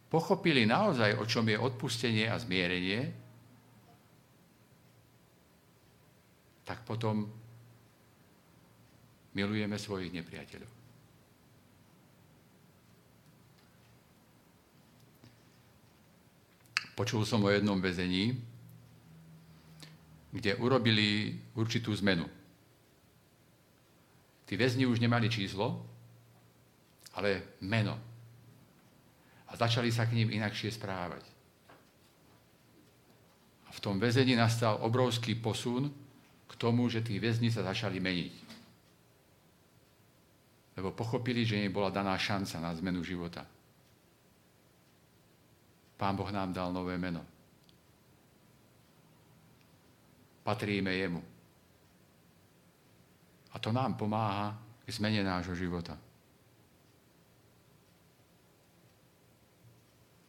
pochopili 0.09 0.65
naozaj, 0.65 1.17
o 1.21 1.25
čom 1.29 1.49
je 1.49 1.57
odpustenie 1.57 2.29
a 2.29 2.37
zmierenie, 2.37 3.13
tak 6.65 6.85
potom 6.89 7.29
milujeme 9.37 9.77
svojich 9.77 10.13
nepriateľov. 10.13 10.73
Počul 16.93 17.25
som 17.25 17.41
o 17.41 17.49
jednom 17.49 17.81
väzení, 17.81 18.37
kde 20.33 20.57
urobili 20.57 21.37
určitú 21.53 21.93
zmenu. 22.01 22.25
Tí 24.49 24.57
väzni 24.57 24.89
už 24.89 25.01
nemali 25.01 25.29
číslo, 25.29 25.85
ale 27.17 27.57
meno. 27.61 27.97
A 29.49 29.57
začali 29.57 29.93
sa 29.93 30.09
k 30.09 30.17
ním 30.17 30.33
inakšie 30.33 30.73
správať. 30.73 31.25
A 33.65 33.71
v 33.73 33.81
tom 33.81 34.01
väzení 34.01 34.33
nastal 34.33 34.81
obrovský 34.81 35.37
posun 35.37 35.93
k 36.49 36.53
tomu, 36.57 36.89
že 36.89 37.05
tí 37.05 37.21
väzni 37.21 37.53
sa 37.53 37.65
začali 37.65 38.01
meniť. 38.01 38.35
Lebo 40.81 40.97
pochopili, 40.97 41.45
že 41.45 41.61
im 41.61 41.73
bola 41.73 41.93
daná 41.93 42.17
šanca 42.17 42.57
na 42.61 42.73
zmenu 42.77 43.05
života. 43.05 43.45
Pán 46.01 46.17
Boh 46.17 46.29
nám 46.33 46.53
dal 46.53 46.73
nové 46.73 46.97
meno. 46.97 47.32
Patríme 50.43 50.93
Jemu. 50.93 51.23
A 53.53 53.59
to 53.59 53.73
nám 53.73 53.95
pomáha 53.95 54.59
k 54.85 54.89
zmene 54.91 55.23
nášho 55.25 55.55
života. 55.55 55.99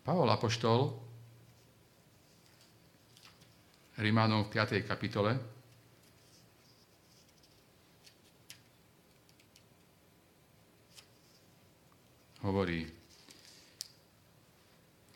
Pavol 0.03 0.27
Apoštol 0.31 0.99
Rimanom 3.97 4.43
v 4.43 4.51
5. 4.51 4.83
kapitole 4.83 5.39
hovorí, 12.43 13.02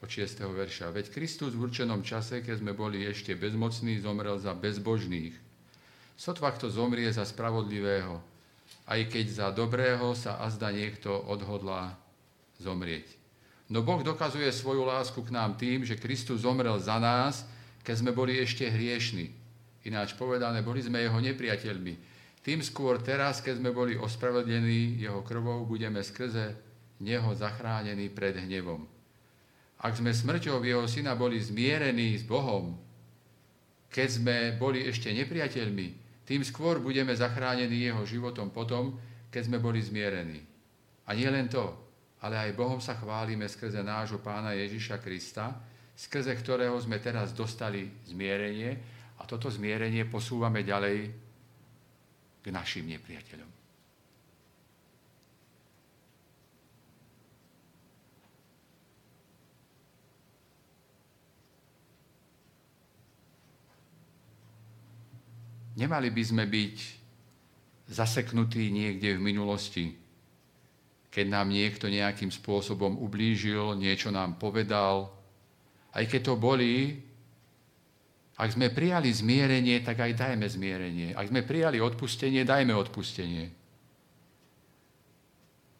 od 0.08 0.16
6. 0.16 0.39
verša. 0.39 0.95
Veď 0.95 1.12
Kristus 1.12 1.51
v 1.51 1.68
určenom 1.68 1.99
čase, 1.99 2.39
keď 2.39 2.64
sme 2.64 2.72
boli 2.72 3.03
ešte 3.03 3.36
bezmocní, 3.36 3.99
zomrel 3.99 4.39
za 4.39 4.55
bezbožných. 4.55 5.36
Sotva 6.16 6.55
kto 6.55 6.72
zomrie 6.72 7.12
za 7.12 7.28
spravodlivého, 7.28 8.24
aj 8.88 9.12
keď 9.12 9.26
za 9.28 9.47
dobrého 9.51 10.16
sa 10.16 10.39
azda 10.39 10.72
niekto 10.72 11.12
odhodlá 11.12 11.99
zomrieť. 12.55 13.03
No 13.68 13.84
Boh 13.84 13.99
dokazuje 13.99 14.47
svoju 14.47 14.88
lásku 14.88 15.20
k 15.20 15.36
nám 15.36 15.60
tým, 15.60 15.84
že 15.84 15.99
Kristus 15.99 16.47
zomrel 16.47 16.80
za 16.80 17.03
nás, 17.03 17.43
keď 17.84 17.95
sme 17.99 18.16
boli 18.16 18.39
ešte 18.39 18.64
hriešni. 18.64 19.36
Ináč 19.84 20.16
povedané, 20.16 20.64
boli 20.64 20.80
sme 20.80 21.03
jeho 21.03 21.20
nepriateľmi. 21.20 21.93
Tým 22.47 22.64
skôr 22.64 23.03
teraz, 23.03 23.43
keď 23.43 23.60
sme 23.60 23.76
boli 23.76 23.99
ospravedlení 23.99 25.03
jeho 25.03 25.20
krvou, 25.20 25.68
budeme 25.68 25.99
skrze 25.99 26.55
neho 27.03 27.36
zachránení 27.36 28.08
pred 28.08 28.39
hnevom. 28.39 28.97
Ak 29.78 29.94
sme 29.98 30.10
smrťou 30.10 30.62
jeho 30.66 30.86
syna 30.90 31.14
boli 31.14 31.38
zmierení 31.38 32.18
s 32.18 32.26
Bohom, 32.26 32.78
keď 33.94 34.08
sme 34.10 34.36
boli 34.58 34.84
ešte 34.86 35.14
nepriateľmi, 35.14 35.88
tým 36.28 36.42
skôr 36.44 36.82
budeme 36.84 37.16
zachránení 37.16 37.88
jeho 37.88 38.04
životom 38.04 38.52
potom, 38.52 38.98
keď 39.32 39.48
sme 39.48 39.58
boli 39.64 39.80
zmierení. 39.80 40.44
A 41.08 41.16
nie 41.16 41.30
len 41.30 41.48
to, 41.48 41.72
ale 42.20 42.36
aj 42.36 42.58
Bohom 42.58 42.82
sa 42.82 42.98
chválime 42.98 43.46
skrze 43.48 43.80
nášho 43.86 44.20
pána 44.20 44.58
Ježiša 44.58 45.00
Krista, 45.00 45.56
skrze 45.96 46.34
ktorého 46.36 46.76
sme 46.82 46.98
teraz 47.00 47.32
dostali 47.32 47.90
zmierenie 48.10 48.76
a 49.18 49.26
toto 49.26 49.50
zmierenie 49.50 50.06
posúvame 50.06 50.62
ďalej 50.66 50.98
k 52.44 52.46
našim 52.54 52.86
nepriateľom. 52.90 53.57
Nemali 65.78 66.10
by 66.10 66.24
sme 66.26 66.44
byť 66.50 66.78
zaseknutí 67.88 68.74
niekde 68.74 69.16
v 69.16 69.22
minulosti, 69.22 69.86
keď 71.14 71.26
nám 71.30 71.54
niekto 71.54 71.88
nejakým 71.88 72.34
spôsobom 72.34 72.98
ublížil, 73.00 73.78
niečo 73.78 74.10
nám 74.10 74.42
povedal. 74.42 75.14
Aj 75.94 76.04
keď 76.06 76.34
to 76.34 76.36
boli, 76.36 76.98
ak 78.38 78.54
sme 78.54 78.70
prijali 78.70 79.10
zmierenie, 79.10 79.82
tak 79.82 79.98
aj 79.98 80.14
dajme 80.14 80.46
zmierenie. 80.46 81.10
Ak 81.18 81.30
sme 81.34 81.42
prijali 81.42 81.82
odpustenie, 81.82 82.46
dajme 82.46 82.74
odpustenie. 82.78 83.50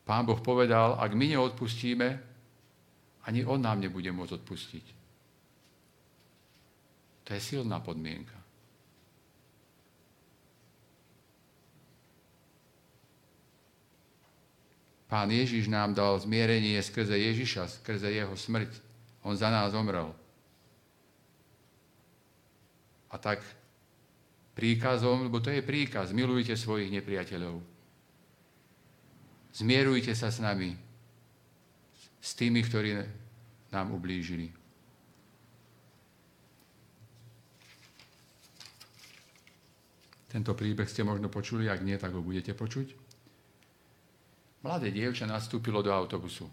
Pán 0.08 0.24
Boh 0.26 0.40
povedal, 0.40 0.98
ak 0.98 1.12
my 1.14 1.38
neodpustíme, 1.38 2.08
ani 3.28 3.44
On 3.44 3.60
nám 3.60 3.84
nebude 3.84 4.08
môcť 4.10 4.34
odpustiť. 4.40 4.86
To 7.28 7.36
je 7.36 7.42
silná 7.44 7.84
podmienka. 7.84 8.47
Pán 15.08 15.32
Ježiš 15.32 15.72
nám 15.72 15.96
dal 15.96 16.20
zmierenie 16.20 16.76
skrze 16.84 17.16
Ježiša, 17.16 17.80
skrze 17.80 18.12
jeho 18.12 18.36
smrť. 18.36 18.72
On 19.24 19.32
za 19.32 19.48
nás 19.48 19.72
zomrel. 19.72 20.12
A 23.08 23.16
tak 23.16 23.40
príkazom, 24.52 25.32
lebo 25.32 25.40
to 25.40 25.48
je 25.48 25.64
príkaz, 25.64 26.12
milujte 26.12 26.60
svojich 26.60 26.92
nepriateľov. 26.92 27.64
Zmierujte 29.56 30.12
sa 30.12 30.28
s 30.28 30.44
nami, 30.44 30.76
s 32.20 32.36
tými, 32.36 32.60
ktorí 32.60 33.00
nám 33.72 33.96
ublížili. 33.96 34.52
Tento 40.28 40.52
príbeh 40.52 40.86
ste 40.92 41.08
možno 41.08 41.32
počuli, 41.32 41.72
ak 41.72 41.80
nie, 41.82 41.96
tak 41.96 42.12
ho 42.12 42.20
budete 42.20 42.52
počuť. 42.52 43.07
Mladé 44.68 44.92
dievča 44.92 45.24
nastúpilo 45.24 45.80
do 45.80 45.96
autobusu 45.96 46.44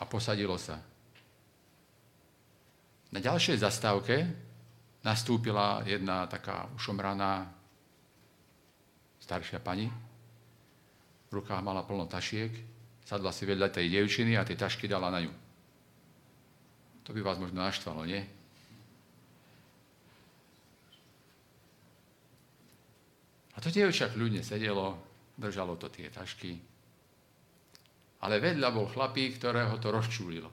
a 0.00 0.08
posadilo 0.08 0.56
sa. 0.56 0.80
Na 3.12 3.20
ďalšej 3.20 3.60
zastávke 3.60 4.24
nastúpila 5.04 5.84
jedna 5.84 6.24
taká 6.24 6.72
ušomraná 6.72 7.52
staršia 9.20 9.60
pani. 9.60 9.92
V 11.28 11.32
rukách 11.36 11.60
mala 11.60 11.84
plno 11.84 12.08
tašiek, 12.08 12.48
sadla 13.04 13.28
si 13.28 13.44
vedľa 13.44 13.68
tej 13.68 13.92
dievčiny 13.92 14.40
a 14.40 14.48
tie 14.48 14.56
tašky 14.56 14.88
dala 14.88 15.12
na 15.12 15.20
ňu. 15.20 15.32
To 17.04 17.12
by 17.12 17.20
vás 17.20 17.36
možno 17.36 17.60
naštvalo, 17.60 18.08
nie? 18.08 18.24
To 23.62 23.70
dievča 23.70 24.10
kľudne 24.10 24.42
sedelo, 24.42 24.98
držalo 25.38 25.78
to 25.78 25.86
tie 25.86 26.10
tašky. 26.10 26.58
Ale 28.26 28.42
vedľa 28.42 28.68
bol 28.74 28.90
chlapík, 28.90 29.38
ktorého 29.38 29.78
to 29.78 29.94
rozčúlilo. 29.94 30.50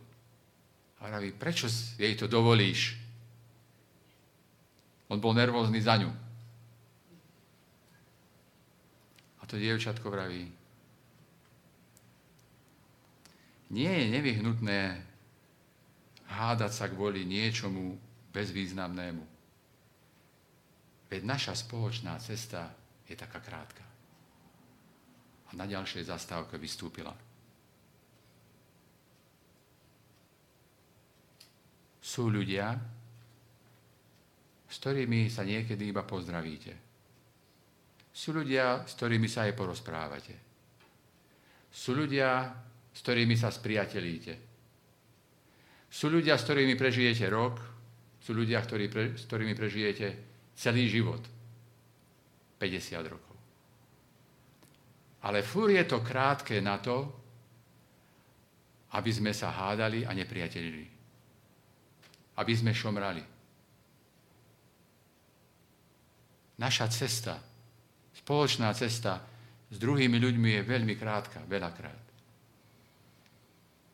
A 1.02 1.10
vraví, 1.10 1.34
prečo 1.34 1.66
jej 1.98 2.14
to 2.14 2.30
dovolíš? 2.30 2.94
On 5.10 5.18
bol 5.18 5.34
nervózny 5.34 5.82
za 5.82 5.98
ňu. 5.98 6.12
A 9.42 9.44
to 9.50 9.58
dievčatko 9.58 10.14
vraví, 10.14 10.46
nie 13.70 13.90
je 13.90 14.06
nevyhnutné 14.18 14.82
hádať 16.30 16.72
sa 16.74 16.86
kvôli 16.90 17.26
niečomu 17.26 17.98
bezvýznamnému. 18.34 19.22
Veď 21.10 21.22
naša 21.26 21.54
spoločná 21.58 22.18
cesta 22.22 22.70
je 23.10 23.18
taká 23.18 23.42
krátka. 23.42 23.82
A 25.50 25.52
na 25.58 25.66
ďalšej 25.66 26.06
zastávke 26.06 26.62
vystúpila. 26.62 27.10
Sú 31.98 32.30
ľudia, 32.30 32.78
s 34.70 34.76
ktorými 34.78 35.26
sa 35.34 35.42
niekedy 35.42 35.90
iba 35.90 36.06
pozdravíte. 36.06 36.74
Sú 38.14 38.30
ľudia, 38.38 38.86
s 38.86 38.94
ktorými 38.94 39.26
sa 39.26 39.50
aj 39.50 39.58
porozprávate. 39.58 40.36
Sú 41.70 41.98
ľudia, 41.98 42.46
s 42.94 43.00
ktorými 43.02 43.34
sa 43.34 43.50
spriatelíte. 43.50 44.34
Sú 45.90 46.14
ľudia, 46.14 46.38
s 46.38 46.46
ktorými 46.46 46.78
prežijete 46.78 47.26
rok, 47.30 47.58
sú 48.22 48.38
ľudia, 48.38 48.62
ktorí 48.62 48.86
pre, 48.94 49.18
s 49.18 49.26
ktorými 49.26 49.58
prežijete 49.58 50.08
celý 50.54 50.86
život. 50.86 51.39
50 52.60 53.08
rokov. 53.08 53.38
Ale 55.24 55.44
fúr 55.44 55.72
je 55.76 55.84
to 55.88 56.04
krátke 56.04 56.60
na 56.60 56.80
to, 56.80 57.08
aby 58.96 59.12
sme 59.14 59.32
sa 59.32 59.52
hádali 59.52 60.04
a 60.04 60.12
nepriatelili. 60.12 60.86
Aby 62.40 62.54
sme 62.56 62.72
šomrali. 62.76 63.24
Naša 66.60 66.92
cesta, 66.92 67.40
spoločná 68.16 68.72
cesta 68.76 69.24
s 69.72 69.78
druhými 69.80 70.20
ľuďmi 70.20 70.60
je 70.60 70.62
veľmi 70.68 70.94
krátka, 71.00 71.40
veľakrát. 71.48 72.04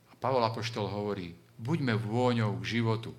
A 0.10 0.14
Pavol 0.18 0.42
Apoštol 0.42 0.90
hovorí, 0.90 1.36
buďme 1.62 1.94
vôňou 2.00 2.58
k 2.62 2.80
životu. 2.80 3.14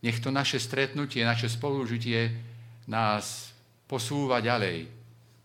Nech 0.00 0.18
to 0.18 0.32
naše 0.32 0.56
stretnutie, 0.56 1.20
naše 1.22 1.52
spolužitie 1.52 2.32
nás 2.88 3.49
posúva 3.90 4.38
ďalej. 4.38 4.86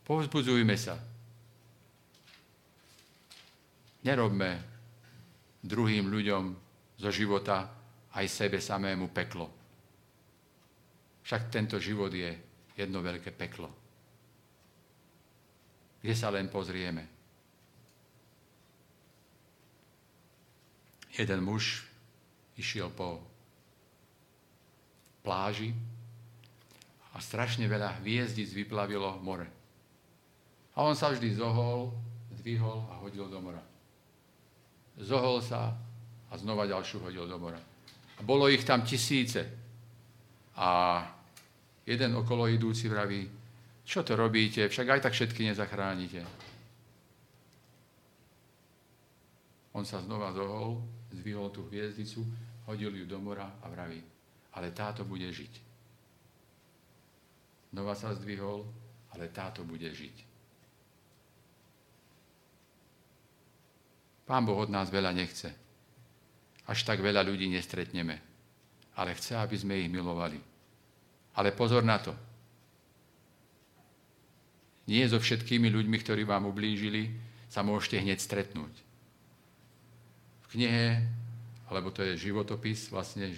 Povzbudzujme 0.05 0.77
sa. 0.77 0.93
Nerobme 4.05 4.61
druhým 5.65 6.05
ľuďom 6.05 6.43
zo 7.01 7.09
života 7.09 7.65
aj 8.13 8.25
sebe 8.29 8.61
samému 8.61 9.09
peklo. 9.09 9.49
Však 11.25 11.49
tento 11.49 11.81
život 11.81 12.13
je 12.13 12.29
jedno 12.77 13.01
veľké 13.01 13.33
peklo. 13.33 13.73
Kde 16.05 16.13
sa 16.13 16.29
len 16.29 16.45
pozrieme. 16.45 17.09
Jeden 21.17 21.41
muž 21.41 21.81
išiel 22.53 22.93
po 22.93 23.25
pláži 25.25 25.73
a 27.15 27.17
strašne 27.23 27.63
veľa 27.71 28.03
hviezdic 28.03 28.51
vyplavilo 28.51 29.23
more. 29.23 29.47
A 30.75 30.83
on 30.83 30.99
sa 30.99 31.15
vždy 31.15 31.39
zohol, 31.39 31.95
zdvihol 32.35 32.91
a 32.91 32.99
hodil 32.99 33.31
do 33.31 33.39
mora. 33.39 33.63
Zohol 34.99 35.39
sa 35.39 35.71
a 36.27 36.33
znova 36.35 36.67
ďalšiu 36.67 36.99
hodil 36.99 37.23
do 37.23 37.39
mora. 37.39 37.59
A 38.19 38.21
bolo 38.23 38.51
ich 38.51 38.67
tam 38.67 38.83
tisíce. 38.83 39.47
A 40.59 40.99
jeden 41.87 42.19
okolo 42.19 42.51
idúci 42.51 42.91
vraví, 42.91 43.23
čo 43.87 44.03
to 44.03 44.19
robíte, 44.19 44.67
však 44.67 44.99
aj 44.99 44.99
tak 45.07 45.13
všetky 45.15 45.47
nezachránite. 45.47 46.23
On 49.75 49.83
sa 49.83 49.99
znova 50.03 50.31
zohol, 50.31 50.79
zdvihol 51.11 51.51
tú 51.51 51.67
hviezdicu, 51.67 52.23
hodil 52.67 52.95
ju 52.95 53.05
do 53.07 53.19
mora 53.19 53.59
a 53.63 53.67
vraví, 53.67 53.99
ale 54.55 54.71
táto 54.71 55.03
bude 55.03 55.27
žiť. 55.27 55.64
Nova 57.75 57.91
sa 57.91 58.15
zdvihol, 58.15 58.63
ale 59.11 59.27
táto 59.35 59.67
bude 59.67 59.91
žiť. 59.91 60.23
Pán 64.23 64.47
Boh 64.47 64.57
od 64.57 64.71
nás 64.71 64.87
veľa 64.87 65.11
nechce. 65.11 65.51
Až 66.65 66.87
tak 66.87 67.03
veľa 67.03 67.21
ľudí 67.21 67.51
nestretneme. 67.51 68.17
Ale 68.95 69.13
chce, 69.13 69.37
aby 69.37 69.59
sme 69.59 69.75
ich 69.77 69.91
milovali. 69.91 70.39
Ale 71.35 71.51
pozor 71.51 71.83
na 71.83 71.99
to. 71.99 72.15
Nie 74.87 75.05
so 75.11 75.19
všetkými 75.19 75.67
ľuďmi, 75.67 75.97
ktorí 75.99 76.23
vám 76.23 76.47
ublížili, 76.47 77.11
sa 77.51 77.61
môžete 77.61 78.01
hneď 78.01 78.23
stretnúť. 78.23 78.73
V 80.47 80.57
knihe, 80.57 81.03
alebo 81.67 81.91
to 81.91 82.01
je 82.07 82.31
životopis, 82.31 82.87
vlastne 82.87 83.29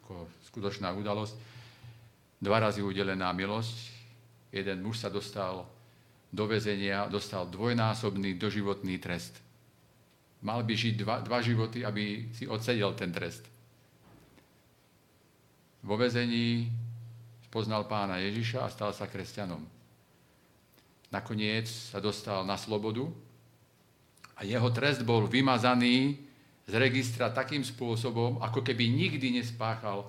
ako 0.00 0.30
skutočná 0.48 0.94
udalosť, 0.94 1.34
dva 2.40 2.58
razy 2.58 2.80
udelená 2.80 3.30
milosť. 3.36 3.76
Jeden 4.50 4.82
muž 4.82 5.04
sa 5.04 5.12
dostal 5.12 5.68
do 6.32 6.44
väzenia, 6.48 7.06
dostal 7.06 7.46
dvojnásobný 7.46 8.34
doživotný 8.34 8.98
trest. 8.98 9.38
Mal 10.40 10.64
by 10.64 10.72
žiť 10.74 10.94
dva, 10.96 11.20
dva 11.20 11.38
životy, 11.44 11.84
aby 11.84 12.32
si 12.32 12.48
odsedel 12.48 12.96
ten 12.96 13.12
trest. 13.12 13.44
Vo 15.84 16.00
väzení 16.00 16.72
poznal 17.52 17.84
pána 17.84 18.16
Ježiša 18.24 18.64
a 18.64 18.72
stal 18.72 18.90
sa 18.96 19.04
kresťanom. 19.04 19.60
Nakoniec 21.10 21.66
sa 21.66 21.98
dostal 21.98 22.46
na 22.46 22.54
slobodu 22.54 23.04
a 24.38 24.46
jeho 24.46 24.70
trest 24.70 25.02
bol 25.02 25.26
vymazaný 25.26 26.16
z 26.70 26.72
registra 26.78 27.34
takým 27.34 27.66
spôsobom, 27.66 28.38
ako 28.38 28.62
keby 28.62 28.86
nikdy 28.86 29.34
nespáchal 29.34 30.06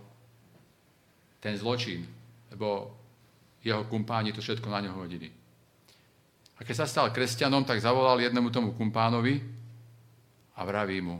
ten 1.41 1.57
zločin, 1.57 2.05
lebo 2.51 2.91
jeho 3.63 3.85
kumpáni 3.87 4.35
to 4.35 4.41
všetko 4.43 4.67
na 4.67 4.83
ňo 4.83 4.97
hodili. 4.97 5.29
A 6.57 6.65
keď 6.67 6.85
sa 6.85 6.89
stal 6.89 7.09
kresťanom, 7.09 7.65
tak 7.65 7.81
zavolal 7.81 8.21
jednému 8.21 8.53
tomu 8.53 8.77
kumpánovi 8.77 9.41
a 10.57 10.61
vraví 10.61 11.01
mu, 11.01 11.17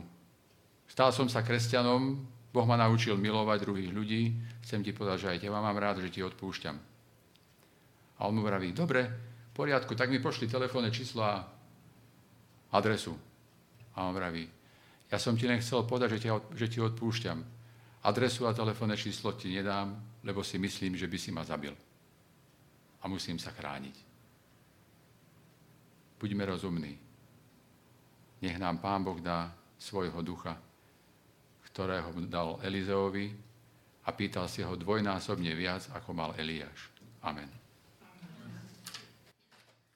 stal 0.86 1.10
som 1.10 1.26
sa 1.26 1.42
kresťanom, 1.42 2.30
Boh 2.52 2.68
ma 2.68 2.76
naučil 2.76 3.16
milovať 3.16 3.64
druhých 3.64 3.90
ľudí, 3.90 4.22
chcem 4.62 4.84
ti 4.84 4.92
povedať, 4.92 5.18
že 5.18 5.30
aj 5.32 5.38
teba 5.40 5.64
mám 5.64 5.80
rád, 5.80 6.04
že 6.04 6.12
ti 6.12 6.20
odpúšťam. 6.20 6.76
A 8.20 8.28
on 8.28 8.36
mu 8.36 8.44
vraví, 8.44 8.76
dobre, 8.76 9.08
v 9.50 9.52
poriadku, 9.56 9.96
tak 9.96 10.12
mi 10.12 10.20
pošli 10.20 10.46
telefónne 10.46 10.92
číslo 10.92 11.24
a 11.24 11.42
adresu. 12.76 13.16
A 13.96 14.04
on 14.04 14.12
vraví, 14.12 14.44
ja 15.08 15.16
som 15.16 15.34
ti 15.36 15.48
len 15.48 15.64
chcel 15.64 15.84
povedať, 15.88 16.22
že 16.56 16.66
ti 16.68 16.78
odpúšťam. 16.80 17.40
Adresu 18.04 18.48
a 18.48 18.56
telefónne 18.56 19.00
číslo 19.00 19.32
ti 19.34 19.52
nedám, 19.52 20.11
lebo 20.22 20.44
si 20.46 20.58
myslím, 20.58 20.96
že 20.96 21.06
by 21.10 21.18
si 21.18 21.30
ma 21.34 21.42
zabil. 21.42 21.74
A 23.02 23.04
musím 23.10 23.38
sa 23.38 23.50
chrániť. 23.50 23.96
Buďme 26.22 26.46
rozumní. 26.46 26.94
Nech 28.42 28.58
nám 28.58 28.78
Pán 28.78 29.02
Boh 29.02 29.18
dá 29.18 29.50
svojho 29.78 30.22
ducha, 30.22 30.54
ktorého 31.66 32.14
dal 32.30 32.62
Elizeovi 32.62 33.34
a 34.06 34.10
pýtal 34.14 34.46
si 34.46 34.62
ho 34.62 34.78
dvojnásobne 34.78 35.50
viac, 35.54 35.90
ako 35.94 36.10
mal 36.14 36.30
Eliáš. 36.38 36.90
Amen. 37.22 37.61